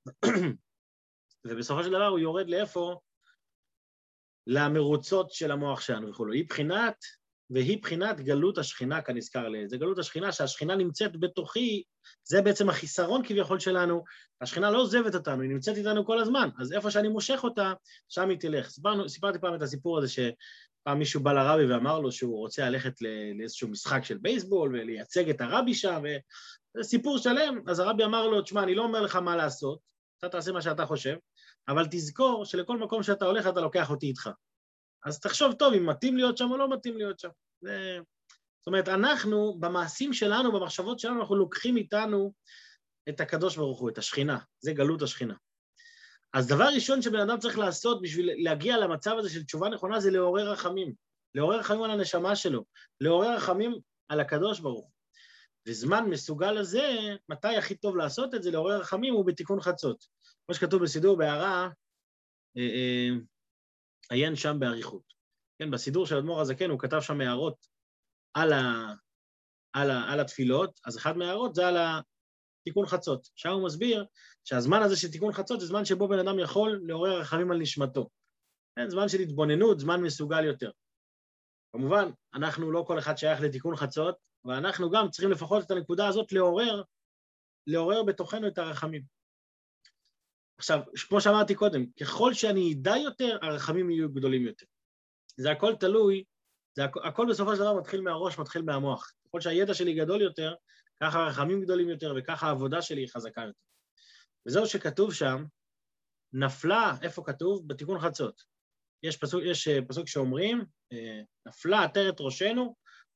ובסופו 1.45 1.83
של 1.83 1.89
דבר 1.89 2.07
הוא 2.07 2.19
יורד 2.19 2.49
לאיפה? 2.49 2.99
למרוצות 4.47 5.31
של 5.31 5.51
המוח 5.51 5.81
שלנו 5.81 6.09
וכו'. 6.09 6.31
היא 6.31 6.45
בחינת, 6.49 6.95
והיא 7.49 7.81
בחינת 7.81 8.21
גלות 8.21 8.57
השכינה 8.57 9.01
כנזכר 9.01 9.47
לעיל. 9.49 9.67
זה 9.67 9.77
גלות 9.77 9.99
השכינה, 9.99 10.31
שהשכינה 10.31 10.75
נמצאת 10.75 11.19
בתוכי, 11.19 11.83
זה 12.23 12.41
בעצם 12.41 12.69
החיסרון 12.69 13.21
כביכול 13.25 13.59
שלנו. 13.59 14.03
השכינה 14.41 14.71
לא 14.71 14.81
עוזבת 14.81 15.15
אותנו, 15.15 15.41
היא 15.41 15.49
נמצאת 15.49 15.77
איתנו 15.77 16.05
כל 16.05 16.19
הזמן, 16.19 16.49
אז 16.59 16.73
איפה 16.73 16.91
שאני 16.91 17.07
מושך 17.07 17.39
אותה, 17.43 17.73
שם 18.09 18.29
היא 18.29 18.39
תלך. 18.39 18.69
סיפרנו, 18.69 19.09
סיפרתי 19.09 19.39
פעם 19.39 19.55
את 19.55 19.61
הסיפור 19.61 19.97
הזה 19.97 20.07
שפעם 20.07 20.99
מישהו 20.99 21.19
בא 21.23 21.33
לרבי 21.33 21.73
ואמר 21.73 21.99
לו 21.99 22.11
שהוא 22.11 22.37
רוצה 22.37 22.69
ללכת 22.69 22.93
לאיזשהו 23.37 23.67
משחק 23.67 24.03
של 24.03 24.17
בייסבול 24.17 24.75
ולייצג 24.75 25.29
את 25.29 25.41
הרבי 25.41 25.73
שם, 25.73 26.03
וזה 26.03 26.89
סיפור 26.89 27.17
שלם, 27.17 27.59
אז 27.67 27.79
הרבי 27.79 28.03
אמר 28.03 28.27
לו, 28.27 28.41
תשמע, 28.41 28.63
אני 28.63 28.75
לא 28.75 28.83
אומר 28.83 29.01
לך 29.01 29.15
מה 29.15 29.35
לעשות, 29.35 29.79
אתה 30.19 30.29
תעשה 30.29 30.51
מה 30.51 30.61
שאתה 30.61 30.85
חושב, 30.85 31.15
אבל 31.67 31.85
תזכור 31.91 32.45
שלכל 32.45 32.77
מקום 32.77 33.03
שאתה 33.03 33.25
הולך 33.25 33.47
אתה 33.47 33.61
לוקח 33.61 33.89
אותי 33.89 34.05
איתך. 34.05 34.29
אז 35.05 35.19
תחשוב 35.19 35.53
טוב 35.53 35.73
אם 35.73 35.89
מתאים 35.89 36.17
להיות 36.17 36.37
שם 36.37 36.51
או 36.51 36.57
לא 36.57 36.69
מתאים 36.69 36.97
להיות 36.97 37.19
שם. 37.19 37.29
זה... 37.61 37.99
זאת 38.59 38.67
אומרת, 38.67 38.87
אנחנו, 38.87 39.57
במעשים 39.59 40.13
שלנו, 40.13 40.51
במחשבות 40.51 40.99
שלנו, 40.99 41.21
אנחנו 41.21 41.35
לוקחים 41.35 41.77
איתנו 41.77 42.33
את 43.09 43.21
הקדוש 43.21 43.55
ברוך 43.55 43.79
הוא, 43.79 43.89
את 43.89 43.97
השכינה. 43.97 44.37
זה 44.59 44.73
גלות 44.73 45.01
השכינה. 45.01 45.33
אז 46.33 46.47
דבר 46.47 46.67
ראשון 46.75 47.01
שבן 47.01 47.19
אדם 47.19 47.39
צריך 47.39 47.57
לעשות 47.57 48.01
בשביל 48.01 48.29
להגיע 48.43 48.77
למצב 48.77 49.15
הזה 49.17 49.29
של 49.29 49.43
תשובה 49.43 49.69
נכונה 49.69 49.99
זה 49.99 50.11
לעורר 50.11 50.51
רחמים. 50.51 50.93
לעורר 51.35 51.59
רחמים 51.59 51.83
על 51.83 51.91
הנשמה 51.91 52.35
שלו, 52.35 52.65
לעורר 53.01 53.35
רחמים 53.35 53.79
על 54.09 54.19
הקדוש 54.19 54.59
ברוך 54.59 54.85
הוא. 54.85 54.94
וזמן 55.67 56.05
מסוגל 56.09 56.51
לזה, 56.51 56.87
מתי 57.29 57.55
הכי 57.57 57.75
טוב 57.75 57.95
לעשות 57.97 58.35
את 58.35 58.43
זה, 58.43 58.51
לעורר 58.51 58.79
רחמים, 58.79 59.13
הוא 59.13 59.25
בתיקון 59.25 59.61
חצות. 59.61 60.05
כמו 60.45 60.55
שכתוב 60.55 60.83
בסידור 60.83 61.17
בהערה, 61.17 61.69
אה, 62.57 62.61
אה, 62.61 63.09
עיין 64.09 64.35
שם 64.35 64.55
באריכות. 64.59 65.13
כן, 65.59 65.71
בסידור 65.71 66.05
של 66.05 66.17
אדמו"ר 66.17 66.41
הזקן 66.41 66.69
הוא 66.69 66.79
כתב 66.79 67.01
שם 67.01 67.21
הערות 67.21 67.67
על, 68.33 68.53
ה, 68.53 68.93
על, 69.73 69.91
ה, 69.91 70.11
על 70.11 70.19
התפילות, 70.19 70.79
אז 70.85 70.97
אחת 70.97 71.15
מההערות 71.15 71.55
זה 71.55 71.67
על 71.67 71.77
תיקון 72.65 72.85
חצות. 72.85 73.29
שם 73.35 73.49
הוא 73.49 73.65
מסביר 73.65 74.05
שהזמן 74.43 74.81
הזה 74.81 74.97
של 74.97 75.11
תיקון 75.11 75.33
חצות 75.33 75.59
זה 75.59 75.65
זמן 75.65 75.85
שבו 75.85 76.07
בן 76.07 76.19
אדם 76.19 76.39
יכול 76.39 76.81
לעורר 76.87 77.19
רחמים 77.19 77.51
על 77.51 77.57
נשמתו. 77.57 78.09
כן, 78.75 78.89
זמן 78.89 79.09
של 79.09 79.19
התבוננות, 79.19 79.79
זמן 79.79 80.01
מסוגל 80.01 80.45
יותר. 80.45 80.71
כמובן, 81.75 82.09
אנחנו 82.33 82.71
לא 82.71 82.83
כל 82.87 82.99
אחד 82.99 83.17
שייך 83.17 83.41
לתיקון 83.41 83.75
חצות, 83.75 84.15
ואנחנו 84.45 84.89
גם 84.89 85.09
צריכים 85.09 85.31
לפחות 85.31 85.65
את 85.65 85.71
הנקודה 85.71 86.07
הזאת 86.07 86.31
לעורר, 86.31 86.83
לעורר 87.67 88.03
בתוכנו 88.03 88.47
את 88.47 88.57
הרחמים. 88.57 89.01
עכשיו, 90.57 90.79
כמו 91.09 91.21
שאמרתי 91.21 91.55
קודם, 91.55 91.85
ככל 92.01 92.33
שאני 92.33 92.73
אדע 92.73 92.97
יותר, 92.97 93.37
הרחמים 93.41 93.89
יהיו 93.89 94.09
גדולים 94.13 94.45
יותר. 94.45 94.65
זה 95.37 95.51
הכל 95.51 95.75
תלוי, 95.79 96.23
זה 96.75 96.83
הכל, 96.83 96.99
הכל 97.03 97.25
בסופו 97.29 97.55
של 97.55 97.61
דבר 97.61 97.73
מתחיל 97.79 98.01
מהראש, 98.01 98.39
מתחיל 98.39 98.61
מהמוח. 98.61 99.11
ככל 99.27 99.41
שהידע 99.41 99.73
שלי 99.73 99.93
גדול 99.93 100.21
יותר, 100.21 100.53
ככה 101.03 101.19
הרחמים 101.19 101.61
גדולים 101.61 101.89
יותר 101.89 102.13
וככה 102.17 102.47
העבודה 102.47 102.81
שלי 102.81 103.01
היא 103.01 103.09
חזקה 103.09 103.41
יותר. 103.41 103.59
וזהו 104.47 104.67
שכתוב 104.67 105.13
שם, 105.13 105.45
נפלה, 106.33 106.93
איפה 107.01 107.23
כתוב? 107.25 107.67
בתיקון 107.67 107.99
חצות. 107.99 108.43
יש 109.03 109.17
פסוק, 109.17 109.41
יש 109.45 109.67
אה, 109.67 109.79
פסוק 109.87 110.07
שאומרים, 110.07 110.65
אה, 110.93 111.21
נפלה 111.47 111.83
עטרת 111.83 112.15
ראשנו, 112.19 112.75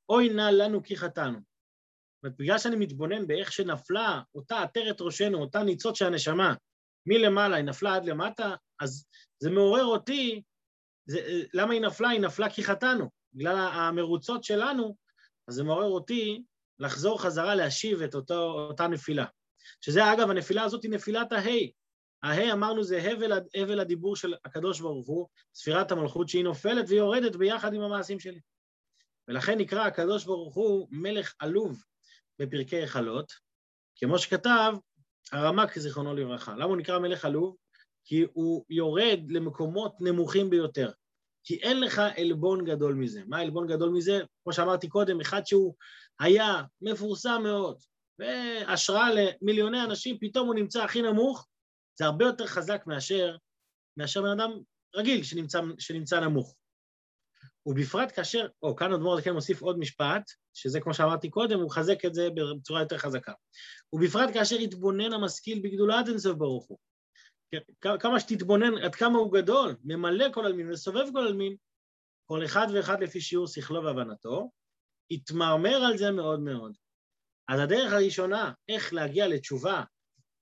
אוי 0.09 0.29
נא 0.29 0.41
לנו 0.41 0.83
כי 0.83 0.97
חטאנו. 0.97 1.37
זאת 1.39 2.23
אומרת, 2.23 2.37
בגלל 2.37 2.57
שאני 2.57 2.75
מתבונן 2.75 3.27
באיך 3.27 3.51
שנפלה 3.51 4.21
אותה 4.35 4.61
עטרת 4.61 5.01
ראשנו, 5.01 5.37
אותה 5.37 5.63
ניצוץ 5.63 5.97
של 5.99 6.05
הנשמה, 6.05 6.53
מלמעלה 7.05 7.55
היא 7.55 7.65
נפלה 7.65 7.95
עד 7.95 8.05
למטה, 8.05 8.55
אז 8.81 9.05
זה 9.39 9.51
מעורר 9.51 9.85
אותי, 9.85 10.41
זה, 11.05 11.19
למה 11.53 11.73
היא 11.73 11.81
נפלה? 11.81 12.09
היא 12.09 12.21
נפלה 12.21 12.49
כי 12.49 12.63
חטאנו. 12.63 13.09
בגלל 13.33 13.57
המרוצות 13.57 14.43
שלנו, 14.43 14.95
אז 15.47 15.53
זה 15.53 15.63
מעורר 15.63 15.89
אותי 15.89 16.43
לחזור 16.79 17.21
חזרה 17.21 17.55
להשיב 17.55 18.01
את 18.01 18.15
אותו, 18.15 18.51
אותה 18.69 18.87
נפילה. 18.87 19.25
שזה 19.81 20.13
אגב, 20.13 20.29
הנפילה 20.29 20.63
הזאת 20.63 20.83
היא 20.83 20.91
נפילת 20.91 21.31
ההי. 21.31 21.71
ההי 22.23 22.51
אמרנו 22.51 22.83
זה 22.83 23.01
הבל, 23.01 23.31
הבל 23.55 23.79
הדיבור 23.79 24.15
של 24.15 24.33
הקדוש 24.45 24.79
ברוך 24.79 25.07
הוא, 25.07 25.27
ספירת 25.55 25.91
המלכות 25.91 26.29
שהיא 26.29 26.43
נופלת 26.43 26.85
ויורדת 26.87 27.35
ביחד 27.35 27.73
עם 27.73 27.81
המעשים 27.81 28.19
שלי. 28.19 28.39
ולכן 29.29 29.57
נקרא 29.57 29.81
הקדוש 29.87 30.25
ברוך 30.25 30.55
הוא 30.55 30.87
מלך 30.91 31.35
עלוב 31.39 31.83
בפרקי 32.39 32.75
היכלות, 32.75 33.33
כמו 33.95 34.19
שכתב 34.19 34.73
הרמ"ק 35.31 35.79
זיכרונו 35.79 36.15
לברכה. 36.15 36.53
למה 36.55 36.63
הוא 36.63 36.77
נקרא 36.77 36.99
מלך 36.99 37.25
עלוב? 37.25 37.55
כי 38.05 38.25
הוא 38.33 38.65
יורד 38.69 39.19
למקומות 39.29 39.95
נמוכים 40.01 40.49
ביותר. 40.49 40.91
כי 41.43 41.55
אין 41.55 41.79
לך 41.79 42.01
עלבון 42.17 42.65
גדול 42.65 42.93
מזה. 42.93 43.21
מה 43.27 43.39
עלבון 43.39 43.67
גדול 43.67 43.89
מזה? 43.89 44.21
כמו 44.43 44.53
שאמרתי 44.53 44.87
קודם, 44.87 45.21
אחד 45.21 45.45
שהוא 45.45 45.75
היה 46.19 46.61
מפורסם 46.81 47.41
מאוד, 47.43 47.81
והשראה 48.19 49.09
למיליוני 49.13 49.83
אנשים, 49.83 50.17
פתאום 50.21 50.47
הוא 50.47 50.55
נמצא 50.55 50.83
הכי 50.83 51.01
נמוך, 51.01 51.47
זה 51.99 52.05
הרבה 52.05 52.25
יותר 52.25 52.47
חזק 52.47 52.83
מאשר, 52.87 53.35
מאשר 53.97 54.21
בן 54.21 54.39
אדם 54.39 54.51
רגיל 54.95 55.23
שנמצא, 55.23 55.61
שנמצא 55.79 56.19
נמוך. 56.19 56.55
ובפרט 57.69 58.11
כאשר, 58.15 58.47
או 58.63 58.75
כאן 58.75 58.93
אדמו"ר 58.93 59.21
כן 59.21 59.33
מוסיף 59.33 59.61
עוד 59.61 59.79
משפט, 59.79 60.23
שזה 60.53 60.79
כמו 60.79 60.93
שאמרתי 60.93 61.29
קודם, 61.29 61.59
הוא 61.59 61.65
מחזק 61.65 62.05
את 62.05 62.13
זה 62.13 62.27
בצורה 62.29 62.81
יותר 62.81 62.97
חזקה. 62.97 63.33
ובפרט 63.93 64.29
כאשר 64.33 64.55
יתבונן 64.55 65.13
המשכיל 65.13 65.59
בגדולת 65.63 66.07
אינסוף 66.07 66.37
ברוך 66.37 66.67
הוא. 66.67 66.77
כמה 67.99 68.19
שתתבונן 68.19 68.77
עד 68.77 68.95
כמה 68.95 69.17
הוא 69.17 69.33
גדול, 69.33 69.75
ממלא 69.83 70.25
כל 70.33 70.45
עלמין 70.45 70.71
וסובב 70.71 71.05
כל 71.13 71.19
עלמין, 71.19 71.55
כל 72.25 72.45
אחד 72.45 72.67
ואחד 72.73 73.03
לפי 73.03 73.21
שיעור 73.21 73.47
שכלו 73.47 73.83
והבנתו, 73.83 74.51
יתמרמר 75.09 75.75
על 75.75 75.97
זה 75.97 76.11
מאוד 76.11 76.39
מאוד. 76.39 76.75
אז 77.49 77.59
הדרך 77.59 77.93
הראשונה, 77.93 78.51
איך 78.69 78.93
להגיע 78.93 79.27
לתשובה 79.27 79.83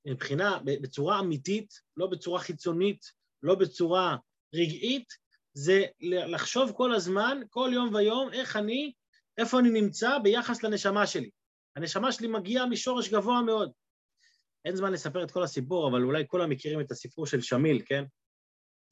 מבחינה, 0.08 0.60
בצורה 0.64 1.20
אמיתית, 1.20 1.74
לא 1.98 2.08
בצורה 2.08 2.40
חיצונית, 2.40 3.06
לא 3.44 3.56
בצורה 3.56 4.18
רגעית, 4.56 5.08
זה 5.60 5.86
לחשוב 6.02 6.72
כל 6.76 6.94
הזמן, 6.94 7.38
כל 7.50 7.70
יום 7.74 7.94
ויום, 7.96 8.34
איך 8.34 8.56
אני, 8.56 8.94
איפה 9.38 9.60
אני 9.60 9.70
נמצא 9.70 10.18
ביחס 10.24 10.64
לנשמה 10.64 11.08
שלי. 11.08 11.30
הנשמה 11.76 12.12
שלי 12.12 12.28
מגיעה 12.28 12.66
משורש 12.66 13.10
גבוה 13.10 13.42
מאוד. 13.42 13.72
אין 14.66 14.76
זמן 14.76 14.92
לספר 14.92 15.24
את 15.24 15.32
כל 15.32 15.44
הסיפור, 15.44 15.90
אבל 15.90 16.04
אולי 16.04 16.24
כולם 16.28 16.50
מכירים 16.50 16.82
את 16.82 16.92
הסיפור 16.92 17.28
של 17.28 17.42
שמיל, 17.42 17.82
כן? 17.86 18.04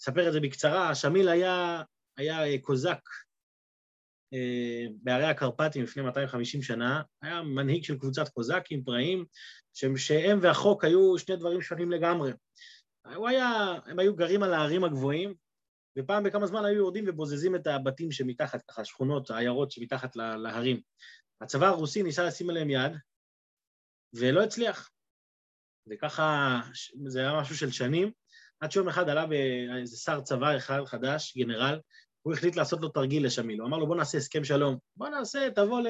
אספר 0.01 0.27
את 0.27 0.33
זה 0.33 0.39
בקצרה. 0.39 0.95
שמיל 0.95 1.29
היה, 1.29 1.81
היה 2.17 2.61
קוזק, 2.61 2.99
אה, 4.33 4.85
בערי 5.03 5.25
הקרפטים 5.25 5.83
לפני 5.83 6.03
250 6.03 6.61
שנה, 6.61 7.01
היה 7.21 7.41
מנהיג 7.41 7.83
של 7.83 7.99
קבוצת 7.99 8.29
קוזקים 8.29 8.83
פראיים, 8.83 9.25
שהם 9.97 10.39
והחוק 10.41 10.83
היו 10.83 11.17
שני 11.17 11.35
דברים 11.35 11.61
שונים 11.61 11.91
לגמרי. 11.91 12.31
הוא 13.15 13.29
היה, 13.29 13.75
הם 13.85 13.99
היו 13.99 14.15
גרים 14.15 14.43
על 14.43 14.53
ההרים 14.53 14.83
הגבוהים, 14.83 15.44
ופעם 15.97 16.23
בכמה 16.23 16.47
זמן 16.47 16.65
היו 16.65 16.77
יורדים 16.77 17.05
ובוזזים 17.07 17.55
את 17.55 17.67
הבתים 17.67 18.11
שמתחת, 18.11 18.61
ככה, 18.61 18.81
השכונות, 18.81 19.29
העיירות 19.29 19.71
שמתחת 19.71 20.15
להרים. 20.15 20.81
הצבא 21.41 21.67
הרוסי 21.67 22.03
ניסה 22.03 22.23
לשים 22.23 22.49
עליהם 22.49 22.69
יד, 22.69 22.91
ולא 24.13 24.43
הצליח. 24.43 24.89
וככה, 25.89 26.59
זה 27.07 27.19
היה 27.19 27.39
משהו 27.39 27.57
של 27.57 27.71
שנים, 27.71 28.11
עד 28.59 28.71
שיום 28.71 28.87
אחד 28.87 29.09
עלה 29.09 29.25
באיזה 29.25 29.97
שר 29.97 30.21
צבא 30.21 30.57
אחד 30.57 30.85
חדש, 30.85 31.37
גנרל, 31.37 31.79
הוא 32.21 32.33
החליט 32.33 32.55
לעשות 32.55 32.81
לו 32.81 32.89
תרגיל 32.89 33.25
לשמיל. 33.25 33.59
הוא 33.59 33.67
אמר 33.67 33.77
לו, 33.77 33.87
בוא 33.87 33.95
נעשה 33.95 34.17
הסכם 34.17 34.43
שלום. 34.43 34.77
בוא 34.95 35.09
נעשה, 35.09 35.47
תבוא 35.55 35.81
ל... 35.81 35.87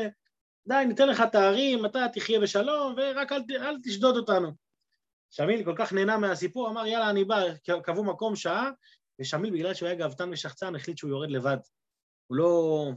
די, 0.67 0.83
ניתן 0.87 1.09
לך 1.09 1.23
תארים, 1.31 1.85
אתה 1.85 2.05
תחיה 2.13 2.39
בשלום, 2.39 2.95
ורק 2.97 3.31
אל, 3.31 3.41
אל 3.59 3.75
תשדוד 3.83 4.17
אותנו. 4.17 4.51
שמיל 5.31 5.65
כל 5.65 5.73
כך 5.77 5.93
נהנה 5.93 6.17
מהסיפור, 6.17 6.69
אמר, 6.69 6.85
יאללה, 6.85 7.09
אני 7.09 7.25
בא, 7.25 7.43
קבעו 7.83 8.03
מקום, 8.03 8.35
שעה, 8.35 8.71
ושמיל, 9.21 9.53
בגלל 9.53 9.73
שהוא 9.73 9.87
היה 9.87 9.97
גאוותן 9.97 10.29
ושחצן, 10.31 10.75
החליט 10.75 10.97
שהוא 10.97 11.09
יורד 11.09 11.31
לבד. 11.31 11.57
הוא 12.27 12.37
לא... 12.37 12.91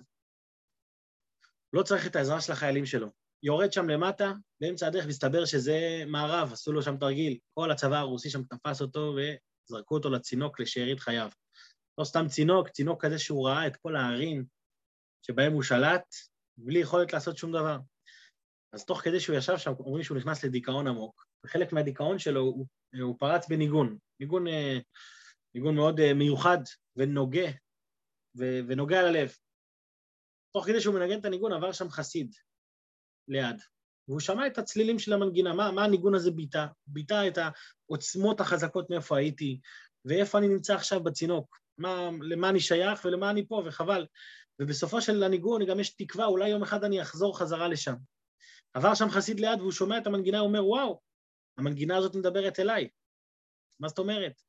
לא 1.72 1.82
צריך 1.82 2.06
את 2.06 2.16
העזרה 2.16 2.40
של 2.40 2.52
החיילים 2.52 2.86
שלו. 2.86 3.08
יורד 3.42 3.72
שם 3.72 3.88
למטה, 3.88 4.32
באמצע 4.60 4.86
הדרך 4.86 5.06
מסתבר 5.06 5.44
שזה 5.44 6.02
מערב, 6.06 6.52
עשו 6.52 6.72
לו 6.72 6.82
שם 6.82 6.96
תרגיל. 6.96 7.38
כל 7.54 7.70
הצבא 7.70 7.96
הרוסי 7.96 8.30
שם 8.30 8.42
תפס 8.42 8.80
אותו 8.80 9.14
וזרקו 9.16 9.94
אותו 9.94 10.10
לצינוק 10.10 10.60
לשארית 10.60 11.00
חייו. 11.00 11.28
לא 11.98 12.04
סתם 12.04 12.28
צינוק, 12.28 12.68
צינוק 12.68 13.04
כזה 13.04 13.18
שהוא 13.18 13.48
ראה 13.48 13.66
את 13.66 13.76
כל 13.76 13.96
הערים 13.96 14.44
שבהם 15.22 15.52
הוא 15.52 15.62
שלט, 15.62 16.14
בלי 16.58 16.78
יכולת 16.78 17.12
לעשות 17.12 17.36
שום 17.36 17.52
דבר. 17.52 17.78
אז 18.72 18.84
תוך 18.84 19.00
כדי 19.00 19.20
שהוא 19.20 19.36
ישב 19.36 19.58
שם, 19.58 19.72
אומרים 19.78 20.04
שהוא 20.04 20.18
נכנס 20.18 20.44
לדיכאון 20.44 20.86
עמוק, 20.86 21.26
וחלק 21.44 21.72
מהדיכאון 21.72 22.18
שלו 22.18 22.40
הוא, 22.40 22.66
הוא 23.02 23.16
פרץ 23.18 23.48
בניגון, 23.48 23.98
ניגון, 24.20 24.46
אה, 24.46 24.78
ניגון 25.58 25.74
מאוד 25.74 26.00
אה, 26.00 26.14
מיוחד 26.14 26.58
ונוגה, 26.96 27.48
ונוגע 28.36 29.02
ללב. 29.02 29.36
תוך 30.54 30.66
כדי 30.66 30.80
שהוא 30.80 30.94
מנגן 30.94 31.20
את 31.20 31.24
הניגון 31.24 31.52
עבר 31.52 31.72
שם 31.72 31.90
חסיד 31.90 32.34
ליד, 33.28 33.56
והוא 34.08 34.20
שמע 34.20 34.46
את 34.46 34.58
הצלילים 34.58 34.98
של 34.98 35.12
המנגינה, 35.12 35.52
מה, 35.52 35.72
מה 35.72 35.84
הניגון 35.84 36.14
הזה 36.14 36.30
ביטא? 36.30 36.66
ביטא 36.86 37.28
את 37.28 37.38
העוצמות 37.38 38.40
החזקות 38.40 38.90
מאיפה 38.90 39.18
הייתי, 39.18 39.60
ואיפה 40.04 40.38
אני 40.38 40.48
נמצא 40.48 40.74
עכשיו 40.74 41.02
בצינוק, 41.02 41.60
מה, 41.78 42.10
למה 42.22 42.48
אני 42.48 42.60
שייך 42.60 43.04
ולמה 43.04 43.30
אני 43.30 43.46
פה, 43.46 43.62
וחבל. 43.66 44.06
ובסופו 44.60 45.00
של 45.00 45.22
הניגון 45.22 45.66
גם 45.66 45.80
יש 45.80 45.90
תקווה, 45.90 46.26
אולי 46.26 46.48
יום 46.48 46.62
אחד 46.62 46.84
אני 46.84 47.02
אחזור 47.02 47.38
חזרה 47.38 47.68
לשם. 47.68 47.94
עבר 48.74 48.94
שם 48.94 49.10
חסיד 49.10 49.40
ליד 49.40 49.60
והוא 49.60 49.72
שומע 49.72 49.98
את 49.98 50.06
המנגינה, 50.06 50.38
הוא 50.38 50.48
אומר, 50.48 50.66
וואו, 50.66 51.00
המנגינה 51.58 51.96
הזאת 51.96 52.14
מדברת 52.14 52.60
אליי. 52.60 52.88
מה 53.80 53.88
זאת 53.88 53.98
אומרת? 53.98 54.47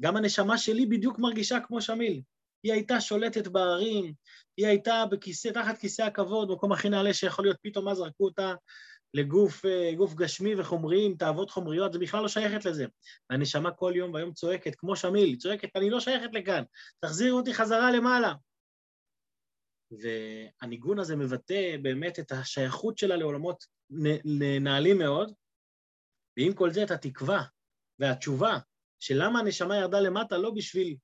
גם 0.00 0.16
הנשמה 0.16 0.58
שלי 0.58 0.86
בדיוק 0.86 1.18
מרגישה 1.18 1.60
כמו 1.60 1.80
שמיל. 1.80 2.22
היא 2.62 2.72
הייתה 2.72 3.00
שולטת 3.00 3.46
בערים, 3.46 4.12
היא 4.56 4.66
הייתה 4.66 5.04
בכיסא, 5.10 5.48
תחת 5.48 5.78
כיסא 5.78 6.02
הכבוד, 6.02 6.50
מקום 6.50 6.72
הכי 6.72 6.88
נעלה 6.88 7.14
שיכול 7.14 7.44
להיות, 7.44 7.56
פתאום 7.62 7.84
מה 7.84 7.94
זרקו 7.94 8.24
אותה 8.24 8.54
לגוף 9.14 9.64
אה, 9.64 9.92
גוף 9.96 10.14
גשמי 10.14 10.54
וחומרי 10.54 11.06
עם 11.06 11.14
תאוות 11.16 11.50
חומריות, 11.50 11.92
זה 11.92 11.98
בכלל 11.98 12.22
לא 12.22 12.28
שייכת 12.28 12.64
לזה. 12.64 12.86
והנשמה 13.30 13.70
כל 13.70 13.92
יום 13.96 14.14
והיום 14.14 14.32
צועקת, 14.32 14.74
כמו 14.74 14.96
שמיל, 14.96 15.24
היא 15.24 15.38
צועקת, 15.38 15.76
אני 15.76 15.90
לא 15.90 16.00
שייכת 16.00 16.28
לכאן, 16.32 16.62
תחזירו 17.00 17.38
אותי 17.38 17.54
חזרה 17.54 17.90
למעלה. 17.90 18.34
והניגון 19.90 20.98
הזה 20.98 21.16
מבטא 21.16 21.76
באמת 21.82 22.18
את 22.18 22.32
השייכות 22.32 22.98
שלה 22.98 23.16
לעולמות 23.16 23.64
נעלים 24.60 24.98
מאוד, 24.98 25.32
ועם 26.36 26.52
כל 26.54 26.70
זה 26.70 26.82
את 26.82 26.90
התקווה 26.90 27.42
והתשובה 27.98 28.58
של 29.06 29.14
למה 29.18 29.38
הנשמה 29.40 29.76
ירדה 29.76 30.00
למטה 30.00 30.38
לא 30.38 30.50
בשביל 30.50 30.96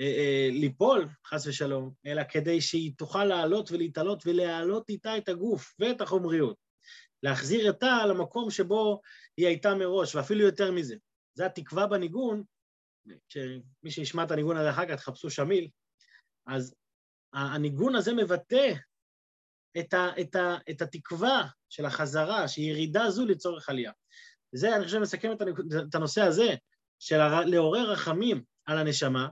אה, 0.00 0.06
אה, 0.06 0.48
ליפול, 0.52 1.08
חס 1.26 1.46
ושלום, 1.46 1.92
אלא 2.06 2.22
כדי 2.28 2.60
שהיא 2.60 2.92
תוכל 2.98 3.24
לעלות 3.24 3.72
ולהתעלות 3.72 4.22
ולהעלות 4.26 4.88
איתה 4.88 5.18
את 5.18 5.28
הגוף 5.28 5.74
ואת 5.78 6.00
החומריות. 6.00 6.56
להחזיר 7.22 7.70
אותה 7.70 8.06
למקום 8.06 8.50
שבו 8.50 9.00
היא 9.36 9.46
הייתה 9.46 9.74
מראש, 9.74 10.14
ואפילו 10.14 10.40
יותר 10.40 10.72
מזה. 10.72 10.96
זו 11.34 11.44
התקווה 11.44 11.86
בניגון, 11.86 12.42
שמי 13.28 13.90
שישמע 13.90 14.24
את 14.24 14.30
הניגון 14.30 14.56
הזה 14.56 14.70
אחר 14.70 14.88
כך, 14.88 14.94
תחפשו 14.94 15.30
שמיל, 15.30 15.68
אז 16.46 16.74
הניגון 17.34 17.96
הזה 17.96 18.12
מבטא 18.12 18.72
את, 19.78 19.94
ה, 19.94 20.08
את, 20.20 20.34
ה, 20.36 20.56
את 20.70 20.82
התקווה 20.82 21.46
של 21.68 21.84
החזרה, 21.84 22.48
שירידה 22.48 23.10
זו 23.10 23.26
לצורך 23.26 23.68
עלייה. 23.68 23.92
וזה, 24.54 24.76
אני 24.76 24.84
חושב, 24.84 24.98
מסכם 24.98 25.32
את 25.88 25.94
הנושא 25.94 26.22
הזה, 26.22 26.54
של 26.98 27.18
לעורר 27.46 27.90
רחמים 27.90 28.42
על 28.66 28.78
הנשמה, 28.78 29.28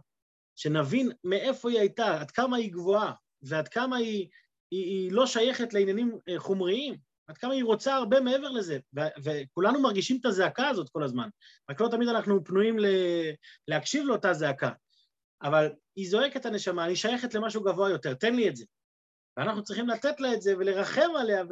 שנבין 0.56 1.10
מאיפה 1.24 1.70
היא 1.70 1.78
הייתה, 1.78 2.20
עד 2.20 2.30
כמה 2.30 2.56
היא 2.56 2.72
גבוהה, 2.72 3.12
ועד 3.42 3.68
כמה 3.68 3.96
היא, 3.96 4.28
היא, 4.70 4.84
היא 4.84 5.12
לא 5.12 5.26
שייכת 5.26 5.74
לעניינים 5.74 6.18
אה, 6.28 6.38
חומריים, 6.38 6.96
עד 7.26 7.38
כמה 7.38 7.52
היא 7.52 7.64
רוצה 7.64 7.94
הרבה 7.94 8.20
מעבר 8.20 8.50
לזה, 8.50 8.78
ו- 8.98 9.20
וכולנו 9.24 9.82
מרגישים 9.82 10.18
את 10.20 10.26
הזעקה 10.26 10.68
הזאת 10.68 10.88
כל 10.88 11.02
הזמן, 11.02 11.28
רק 11.70 11.80
לא 11.80 11.88
תמיד 11.88 12.08
אנחנו 12.08 12.44
פנויים 12.44 12.78
ל- 12.78 13.32
להקשיב 13.68 14.04
לאותה 14.04 14.32
זעקה, 14.32 14.70
אבל 15.42 15.72
היא 15.96 16.10
זועקת 16.10 16.46
הנשמה, 16.46 16.84
אני 16.84 16.96
שייכת 16.96 17.34
למשהו 17.34 17.62
גבוה 17.62 17.90
יותר, 17.90 18.14
תן 18.14 18.34
לי 18.34 18.48
את 18.48 18.56
זה. 18.56 18.64
ואנחנו 19.36 19.62
צריכים 19.62 19.88
לתת 19.88 20.20
לה 20.20 20.34
את 20.34 20.42
זה 20.42 20.58
ולרחם 20.58 21.10
עליה, 21.20 21.44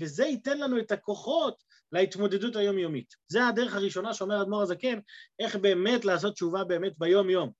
וזה 0.00 0.24
ייתן 0.24 0.58
לנו 0.58 0.78
את 0.78 0.92
הכוחות 0.92 1.62
להתמודדות 1.92 2.56
היומיומית. 2.56 3.14
זה 3.28 3.46
הדרך 3.46 3.74
הראשונה 3.74 4.14
שאומר 4.14 4.42
אדמו"ר 4.42 4.62
הזקן, 4.62 4.98
איך 5.38 5.56
באמת 5.56 6.04
לעשות 6.04 6.34
תשובה 6.34 6.64
באמת 6.64 6.92
ביום-יום, 6.98 7.52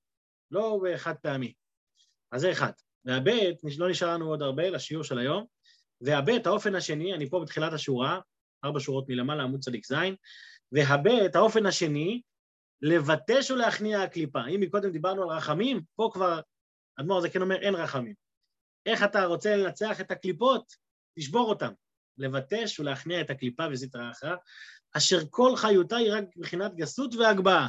לא 0.51 0.79
בחד 0.83 1.15
פעמי. 1.21 1.53
אז 2.31 2.41
זה 2.41 2.51
אחד. 2.51 2.71
והבית, 3.05 3.57
לא 3.77 3.89
נשאר 3.89 4.13
לנו 4.13 4.29
עוד 4.29 4.41
הרבה 4.41 4.69
לשיעור 4.69 5.03
של 5.03 5.19
היום, 5.19 5.45
והבית, 6.01 6.47
האופן 6.47 6.75
השני, 6.75 7.13
אני 7.13 7.29
פה 7.29 7.39
בתחילת 7.39 7.73
השורה, 7.73 8.19
ארבע 8.65 8.79
שורות 8.79 9.09
מלמעלה, 9.09 9.43
עמוד 9.43 9.59
צדיק 9.59 9.85
ז', 9.85 9.95
והבית, 10.71 11.35
האופן 11.35 11.65
השני, 11.65 12.21
לבטש 12.81 13.51
ולהכניע 13.51 14.01
הקליפה. 14.01 14.39
אם 14.55 14.59
מקודם 14.59 14.91
דיברנו 14.91 15.23
על 15.23 15.37
רחמים, 15.37 15.81
פה 15.95 16.09
כבר 16.13 16.39
אדמו"ר 16.99 17.17
הזה 17.17 17.29
כן 17.29 17.41
אומר 17.41 17.55
אין 17.55 17.75
רחמים. 17.75 18.20
איך 18.85 19.03
אתה 19.03 19.25
רוצה 19.25 19.55
לנצח 19.55 20.01
את 20.01 20.11
הקליפות? 20.11 20.73
תשבור 21.19 21.49
אותן. 21.49 21.71
לבטש 22.17 22.79
ולהכניע 22.79 23.21
את 23.21 23.29
הקליפה 23.29 23.63
וסטרה 23.71 24.11
אחרה, 24.11 24.35
אשר 24.97 25.19
כל 25.29 25.55
חיותה 25.55 25.97
היא 25.97 26.13
רק 26.13 26.23
מבחינת 26.35 26.75
גסות 26.75 27.15
והגבהה. 27.15 27.67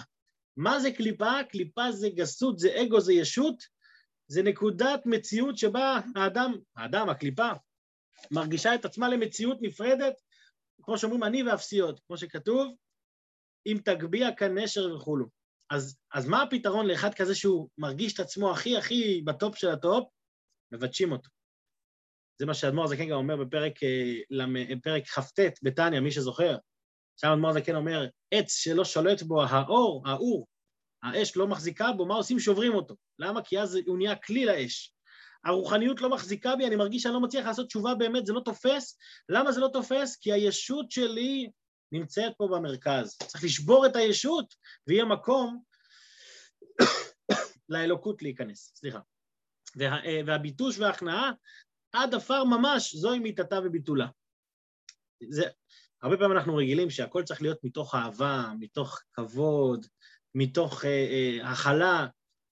מה 0.57 0.81
זה 0.81 0.91
קליפה? 0.91 1.33
קליפה 1.51 1.93
זה 1.93 2.09
גסות, 2.09 2.59
זה 2.59 2.83
אגו, 2.83 3.01
זה 3.01 3.13
ישות, 3.13 3.63
זה 4.27 4.43
נקודת 4.43 5.01
מציאות 5.07 5.59
שבה 5.59 6.01
האדם, 6.17 6.55
האדם, 6.77 7.09
הקליפה, 7.09 7.51
מרגישה 8.31 8.75
את 8.75 8.85
עצמה 8.85 9.09
למציאות 9.09 9.59
נפרדת, 9.61 10.15
כמו 10.83 10.99
שאומרים, 10.99 11.25
אני 11.25 11.43
ואפסי 11.43 11.75
עוד, 11.75 12.01
כמו 12.07 12.17
שכתוב, 12.17 12.75
אם 13.67 13.79
תגביה 13.85 14.35
כנשר 14.35 14.97
וכולו. 14.97 15.27
אז, 15.71 15.97
אז 16.15 16.27
מה 16.27 16.43
הפתרון 16.43 16.87
לאחד 16.87 17.15
כזה 17.15 17.35
שהוא 17.35 17.69
מרגיש 17.79 18.15
את 18.15 18.21
עצמו 18.21 18.53
הכי 18.53 18.77
הכי 18.77 19.23
ב 19.25 19.33
top 19.33 19.57
של 19.57 19.69
ה 19.69 19.77
top? 19.77 20.09
מבטשים 20.73 21.13
אותו. 21.13 21.31
זה 22.39 22.47
מה 22.47 22.55
שאדמו"ר 22.55 22.87
זקן 22.87 23.09
גם 23.09 23.17
אומר 23.17 23.37
בפרק, 23.37 23.73
אה, 23.83 24.77
פרק 24.83 25.07
כ"ט 25.07 25.41
בתניא, 25.63 26.01
מי 26.01 26.11
שזוכר. 26.11 26.57
שם 27.21 27.29
אדמו"ר 27.29 27.53
זקן 27.53 27.75
אומר, 27.75 28.07
עץ 28.31 28.53
שלא 28.53 28.85
שולט 28.85 29.23
בו 29.23 29.43
האור, 29.43 30.09
האור, 30.09 30.47
האש 31.03 31.37
לא 31.37 31.47
מחזיקה 31.47 31.93
בו, 31.93 32.07
מה 32.07 32.15
עושים? 32.15 32.39
שוברים 32.39 32.75
אותו. 32.75 32.95
למה? 33.19 33.43
כי 33.43 33.61
אז 33.61 33.79
הוא 33.87 33.99
נהיה 33.99 34.17
כלי 34.17 34.45
לאש. 34.45 34.95
הרוחניות 35.45 36.01
לא 36.01 36.11
מחזיקה 36.11 36.57
בי, 36.57 36.67
אני 36.67 36.77
מרגיש 36.77 37.03
שאני 37.03 37.15
לא 37.15 37.21
מצליח 37.21 37.47
לעשות 37.47 37.67
תשובה 37.67 37.95
באמת, 37.95 38.27
זה 38.27 38.33
לא 38.33 38.41
תופס. 38.41 38.99
למה 39.29 39.53
זה 39.53 39.61
לא 39.61 39.69
תופס? 39.73 40.17
כי 40.17 40.33
הישות 40.33 40.91
שלי 40.91 41.51
נמצאת 41.93 42.33
פה 42.37 42.49
במרכז. 42.53 43.17
צריך 43.19 43.45
לשבור 43.45 43.87
את 43.87 43.97
הישות, 43.97 44.55
ויהיה 44.87 45.05
מקום 45.05 45.63
לאלוקות 47.69 48.23
להיכנס, 48.23 48.73
סליחה. 48.75 48.99
וה, 49.77 49.97
והביטוש 50.27 50.79
וההכנעה, 50.79 51.31
עד 51.93 52.15
עפר 52.15 52.45
ממש, 52.45 52.95
זוהי 52.95 53.19
מיתתה 53.19 53.59
וביטולה. 53.65 54.07
זה, 55.29 55.45
הרבה 56.03 56.17
פעמים 56.17 56.37
אנחנו 56.37 56.57
רגילים 56.57 56.91
שהכל 56.91 57.23
צריך 57.23 57.43
להיות 57.43 57.59
מתוך 57.65 57.95
אהבה, 57.95 58.53
מתוך 58.59 59.01
כבוד, 59.13 59.87
מתוך 60.35 60.85
אה, 60.85 60.91
אה, 60.91 61.51
הכלה. 61.51 62.07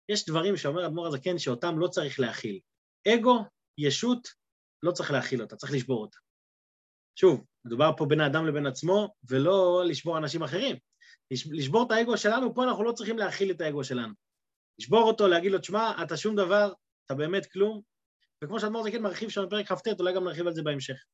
יש 0.09 0.26
דברים 0.26 0.56
שאומר 0.56 0.87
אדמו"ר 0.87 1.06
הזקן 1.06 1.38
שאותם 1.38 1.78
לא 1.78 1.88
צריך 1.88 2.20
להכיל. 2.20 2.61
אגו, 3.09 3.44
ישות, 3.78 4.28
לא 4.83 4.92
צריך 4.92 5.11
להכיל 5.11 5.42
אותה, 5.42 5.56
צריך 5.56 5.72
לשבור 5.72 6.02
אותה. 6.02 6.18
שוב, 7.16 7.44
מדובר 7.64 7.90
פה 7.96 8.06
בין 8.06 8.20
האדם 8.20 8.46
לבין 8.46 8.66
עצמו, 8.66 9.14
ולא 9.28 9.85
לשבור 9.87 10.18
אנשים 10.18 10.42
אחרים. 10.42 10.76
לשבור 11.30 11.87
את 11.87 11.90
האגו 11.90 12.16
שלנו, 12.16 12.54
פה 12.54 12.64
אנחנו 12.64 12.85
לא 12.85 12.92
צריכים 12.92 13.18
להכיל 13.18 13.50
את 13.50 13.61
האגו 13.61 13.85
שלנו. 13.85 14.14
לשבור 14.78 15.02
אותו, 15.02 15.28
להגיד 15.28 15.52
לו, 15.52 15.59
תשמע, 15.59 16.02
אתה 16.02 16.16
שום 16.16 16.37
דבר, 16.37 16.72
אתה 17.11 17.18
באמת 17.18 17.46
כלום, 17.46 17.81
וכמו 18.44 18.61
שאדמו"ר 18.61 18.85
זקן 18.85 19.03
מרחיב 19.03 19.31
שם 19.31 19.46
בפרק 19.46 19.73
כ"ט, 19.73 20.01
אולי 20.01 20.14
גם 20.14 20.25
נרחיב 20.25 20.46
על 20.46 20.55
זה 20.55 20.62
בהמשך. 20.62 21.05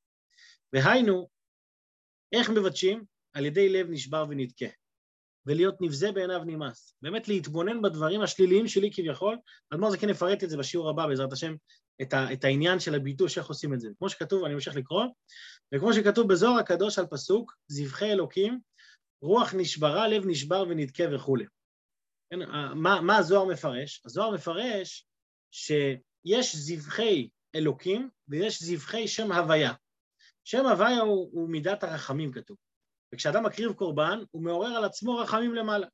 והיינו, 0.72 1.28
איך 2.32 2.50
מבטשים? 2.50 3.04
על 3.32 3.44
ידי 3.46 3.68
לב 3.68 3.86
נשבר 3.90 4.24
ונדכה, 4.28 4.66
ולהיות 5.46 5.74
נבזה 5.80 6.12
בעיניו 6.12 6.40
נמאס. 6.44 6.94
באמת 7.02 7.28
להתבונן 7.28 7.82
בדברים 7.82 8.20
השליליים 8.20 8.68
שלי 8.68 8.90
כביכול, 8.92 9.38
אדמו"ר 9.74 9.90
זקן 9.90 10.08
יפרט 10.08 10.44
את 10.44 10.50
זה 10.50 10.56
בשיעור 10.56 10.90
הבא, 10.90 11.06
בעזרת 11.06 11.32
השם, 11.32 11.54
את, 12.02 12.12
ה, 12.14 12.32
את 12.32 12.44
העניין 12.44 12.80
של 12.80 12.94
הביטוש, 12.94 13.38
איך 13.38 13.46
עושים 13.46 13.74
את 13.74 13.80
זה. 13.80 13.88
כמו 13.98 14.08
שכתוב, 14.08 14.44
אני 14.44 14.54
ממשיך 14.54 14.76
לקרוא, 14.76 15.04
וכמו 15.74 15.92
שכתוב 15.92 16.28
בזוהר 16.28 16.58
הקדוש 16.58 16.98
על 16.98 17.06
פסוק, 17.06 17.56
זבחי 17.68 18.12
אלוקים, 18.12 18.60
רוח 19.22 19.54
נשברה, 19.54 20.08
לב 20.08 20.22
נשבר 20.26 20.64
ונדכה 20.68 21.04
וכולי. 21.14 21.44
כן, 22.30 22.38
מה, 22.74 23.00
מה 23.00 23.16
הזוהר 23.16 23.44
מפרש? 23.44 24.02
הזוהר 24.04 24.30
מפרש 24.30 25.06
שיש 25.50 26.56
זבחי 26.56 27.28
אלוקים 27.54 28.10
ויש 28.28 28.62
זבחי 28.62 29.08
שם 29.08 29.32
הוויה. 29.32 29.72
שם 30.44 30.66
הוויה 30.66 31.00
הוא, 31.00 31.30
הוא 31.32 31.48
מידת 31.48 31.84
הרחמים 31.84 32.32
כתוב. 32.32 32.56
וכשאדם 33.14 33.46
מקריב 33.46 33.72
קורבן, 33.72 34.18
הוא 34.30 34.42
מעורר 34.42 34.76
על 34.76 34.84
עצמו 34.84 35.16
רחמים 35.16 35.54
למעלה. 35.54 35.86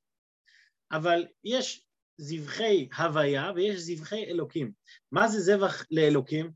אבל 0.93 1.27
יש 1.45 1.87
זבחי 2.17 2.88
הוויה 2.99 3.53
ויש 3.55 3.81
זבחי 3.81 4.25
אלוקים. 4.25 4.73
מה 5.12 5.29
זה 5.29 5.41
זבח 5.41 5.85
לאלוקים? 5.91 6.53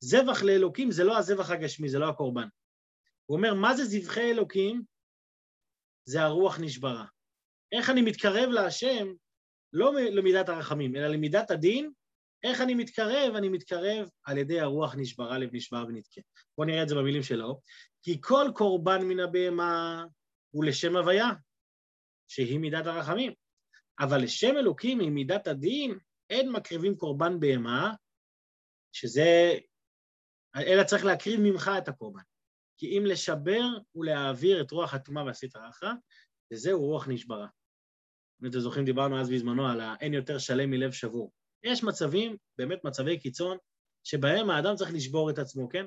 זבח 0.00 0.42
לאלוקים 0.42 0.90
זה 0.90 1.04
לא 1.04 1.18
הזבח 1.18 1.50
הגשמי, 1.50 1.88
זה 1.88 1.98
לא 1.98 2.08
הקורבן. 2.08 2.48
הוא 3.26 3.36
אומר, 3.36 3.54
מה 3.54 3.76
זה 3.76 3.84
זבחי 3.84 4.30
אלוקים? 4.30 4.82
זה 6.04 6.22
הרוח 6.22 6.58
נשברה. 6.60 7.04
איך 7.72 7.90
אני 7.90 8.02
מתקרב 8.02 8.48
להשם, 8.50 9.14
לא 9.76 9.92
למידת 9.94 10.48
הרחמים, 10.48 10.96
אלא 10.96 11.06
למידת 11.06 11.50
הדין, 11.50 11.92
איך 12.42 12.60
אני 12.60 12.74
מתקרב? 12.74 13.34
אני 13.34 13.48
מתקרב 13.48 14.08
על 14.24 14.38
ידי 14.38 14.60
הרוח 14.60 14.94
נשברה, 14.94 15.38
לב 15.38 15.50
נשבר 15.52 15.84
ונתקה. 15.88 16.20
בואו 16.58 16.68
נראה 16.68 16.82
את 16.82 16.88
זה 16.88 16.94
במילים 16.94 17.22
שלו. 17.22 17.60
כי 18.02 18.18
כל 18.20 18.50
קורבן 18.54 19.02
מן 19.02 19.20
הבהמה 19.20 20.04
הוא 20.50 20.64
לשם 20.64 20.96
הוויה, 20.96 21.30
שהיא 22.28 22.58
מידת 22.58 22.86
הרחמים. 22.86 23.32
אבל 24.00 24.22
לשם 24.22 24.56
אלוקים 24.56 25.00
היא 25.00 25.10
מידת 25.10 25.46
הדין, 25.46 25.98
אין 26.30 26.52
מקריבים 26.52 26.96
קורבן 26.96 27.40
בהמה, 27.40 27.94
שזה... 28.92 29.58
אלא 30.56 30.84
צריך 30.84 31.04
להקריב 31.04 31.40
ממך 31.40 31.70
את 31.78 31.88
הקורבן. 31.88 32.22
כי 32.78 32.98
אם 32.98 33.06
לשבר 33.06 33.62
ולהעביר 33.94 34.62
את 34.62 34.70
רוח 34.70 34.94
הטומאה 34.94 35.24
והסטרא 35.24 35.68
אחרא, 35.68 35.92
וזהו 36.52 36.80
רוח 36.80 37.08
נשברה. 37.08 37.46
אם 38.42 38.48
אתם 38.48 38.60
זוכרים, 38.60 38.84
דיברנו 38.84 39.20
אז 39.20 39.30
בזמנו 39.30 39.68
על 39.68 39.80
האין 39.80 40.14
יותר 40.14 40.38
שלם 40.38 40.70
מלב 40.70 40.92
שבור. 40.92 41.32
יש 41.62 41.84
מצבים, 41.84 42.36
באמת 42.58 42.84
מצבי 42.84 43.18
קיצון, 43.18 43.58
שבהם 44.04 44.50
האדם 44.50 44.76
צריך 44.76 44.94
לשבור 44.94 45.30
את 45.30 45.38
עצמו, 45.38 45.68
כן? 45.68 45.84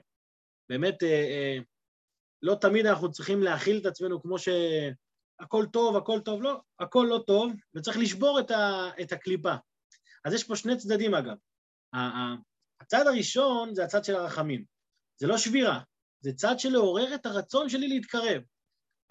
באמת, 0.70 1.04
אה, 1.04 1.10
אה, 1.10 1.58
לא 2.42 2.56
תמיד 2.62 2.86
אנחנו 2.86 3.12
צריכים 3.12 3.44
להכיל 3.44 3.78
את 3.78 3.86
עצמנו 3.86 4.22
כמו 4.22 4.36
שהכל 4.40 5.66
טוב, 5.74 5.98
הכל 5.98 6.20
טוב, 6.26 6.42
לא, 6.42 6.62
הכל 6.80 7.06
לא 7.10 7.24
טוב, 7.28 7.52
וצריך 7.76 7.98
לשבור 7.98 8.40
את, 8.40 8.52
ה, 8.52 8.90
את 9.02 9.12
הקליפה. 9.12 9.54
אז 10.26 10.34
יש 10.34 10.44
פה 10.44 10.56
שני 10.56 10.78
צדדים 10.78 11.14
אגב. 11.14 11.36
הצד 12.82 13.08
הראשון 13.08 13.76
זה 13.76 13.84
הצד 13.84 14.04
של 14.04 14.16
הרחמים. 14.16 14.64
זה 15.18 15.28
לא 15.28 15.38
שבירה, 15.38 15.80
זה 16.20 16.34
צד 16.34 16.60
של 16.60 16.70
לעורר 16.70 17.16
את 17.16 17.26
הרצון 17.26 17.70
שלי 17.70 17.88
להתקרב. 17.88 18.42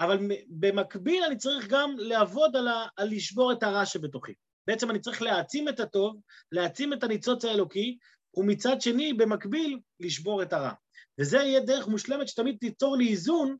אבל 0.00 0.18
במקביל 0.48 1.24
אני 1.24 1.36
צריך 1.36 1.66
גם 1.68 1.94
לעבוד 1.98 2.56
על, 2.56 2.68
ה, 2.68 2.86
על 2.96 3.08
לשבור 3.10 3.52
את 3.52 3.62
הרע 3.62 3.86
שבתוכי. 3.86 4.32
בעצם 4.66 4.90
אני 4.90 5.00
צריך 5.00 5.22
להעצים 5.22 5.68
את 5.68 5.80
הטוב, 5.80 6.20
להעצים 6.52 6.92
את 6.92 7.04
הניצוץ 7.04 7.44
האלוקי, 7.44 7.98
ומצד 8.36 8.80
שני, 8.80 9.12
במקביל, 9.12 9.78
לשבור 10.00 10.42
את 10.42 10.52
הרע. 10.52 10.72
וזה 11.20 11.36
יהיה 11.36 11.60
דרך 11.60 11.88
מושלמת 11.88 12.28
שתמיד 12.28 12.56
תיצור 12.60 12.96
לי 12.96 13.08
איזון, 13.08 13.56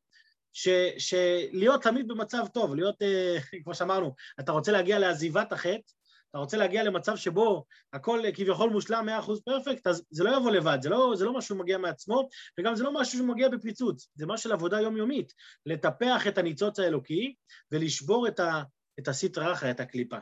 ש, 0.53 0.69
שלהיות 0.99 1.83
תמיד 1.83 2.09
במצב 2.09 2.47
טוב, 2.55 2.75
להיות, 2.75 3.03
אה, 3.03 3.37
כמו 3.65 3.75
שאמרנו, 3.75 4.15
אתה 4.41 4.53
רוצה 4.53 4.73
להגיע 4.73 4.99
לעזיבת 4.99 5.53
החטא, 5.53 5.93
אתה 6.31 6.39
רוצה 6.39 6.57
להגיע 6.57 6.83
למצב 6.83 7.17
שבו 7.17 7.65
הכל 7.93 8.23
כביכול 8.35 8.71
מושלם 8.71 9.07
מאה 9.07 9.19
אחוז 9.19 9.41
פרפקט, 9.41 9.87
אז 9.87 10.03
זה 10.11 10.25
לא 10.25 10.37
יבוא 10.37 10.51
לבד, 10.51 10.79
זה 10.81 10.89
לא, 10.89 11.13
זה 11.17 11.25
לא 11.25 11.33
משהו 11.33 11.57
שמגיע 11.57 11.79
מעצמו, 11.79 12.29
וגם 12.59 12.75
זה 12.75 12.85
לא 12.85 13.01
משהו 13.01 13.19
שמגיע 13.19 13.49
בפיצוץ, 13.49 14.09
זה 14.15 14.27
משהו 14.27 14.43
של 14.43 14.53
עבודה 14.53 14.81
יומיומית, 14.81 15.33
לטפח 15.67 16.27
את 16.29 16.39
הניצוץ 16.39 16.79
האלוקי 16.79 17.35
ולשבור 17.73 18.29
את, 18.29 18.41
ה, 18.41 18.63
את 18.99 19.09
הסטרא 19.09 19.53
אחרא, 19.53 19.71
את 19.71 19.81
הקליפה. 19.81 20.17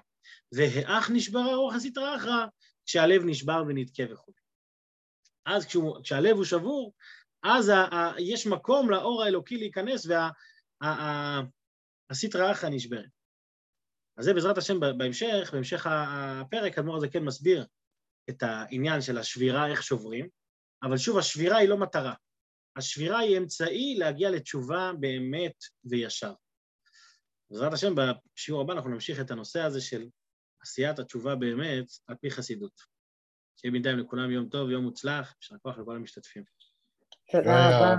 והאח 0.53 1.11
נשברה 1.11 1.55
רוח 1.55 1.75
הסטרא 1.75 2.16
אחרא, 2.16 2.47
כשהלב 2.87 3.23
נשבר 3.25 3.62
ונדכה 3.69 4.03
וכו'. 4.12 4.33
אז 5.47 5.66
כשהוא, 5.66 6.03
כשהלב 6.03 6.37
הוא 6.37 6.45
שבור, 6.45 6.92
אז 7.42 7.69
ה, 7.69 7.75
ה, 7.75 8.12
יש 8.19 8.47
מקום 8.47 8.90
לאור 8.90 9.23
האלוקי 9.23 9.57
להיכנס 9.57 10.07
והסטרא 12.11 12.51
אחרא 12.53 12.69
נשברת. 12.69 13.15
אז 14.16 14.24
זה 14.24 14.35
בעזרת 14.35 14.59
השם 14.59 14.81
בהמשך, 14.81 15.50
בהמשך 15.52 15.87
הפרק, 15.90 16.79
האדמו"ר 16.79 16.96
הזה 16.96 17.09
כן 17.09 17.24
מסביר 17.24 17.66
את 18.31 18.42
העניין 18.42 19.00
של 19.00 19.18
השבירה, 19.18 19.66
איך 19.70 19.83
שוברים, 19.83 20.29
אבל 20.83 20.96
שוב, 20.96 21.18
השבירה 21.18 21.57
היא 21.57 21.68
לא 21.68 21.76
מטרה. 21.76 22.14
השבירה 22.76 23.18
היא 23.18 23.38
אמצעי 23.38 23.94
להגיע 23.98 24.31
לתשובה 24.31 24.92
באמת 25.00 25.55
וישר. 25.85 26.35
בעזרת 27.50 27.72
השם, 27.72 27.94
בשיעור 28.35 28.61
הבא 28.61 28.72
אנחנו 28.72 28.90
נמשיך 28.90 29.20
את 29.20 29.31
הנושא 29.31 29.61
הזה 29.61 29.81
של 29.81 30.09
עשיית 30.62 30.98
התשובה 30.98 31.35
באמת 31.35 31.87
על 32.07 32.16
פי 32.20 32.31
חסידות. 32.31 32.81
שיהיה 33.57 33.72
בינתיים 33.72 33.98
לכולם 33.98 34.31
יום 34.31 34.48
טוב, 34.48 34.70
יום 34.70 34.85
מוצלח, 34.85 35.35
יישר 35.42 35.57
כוח 35.62 35.79
לכל 35.79 35.96
המשתתפים. 35.96 36.44
תודה 37.33 37.79
רבה. 37.79 37.96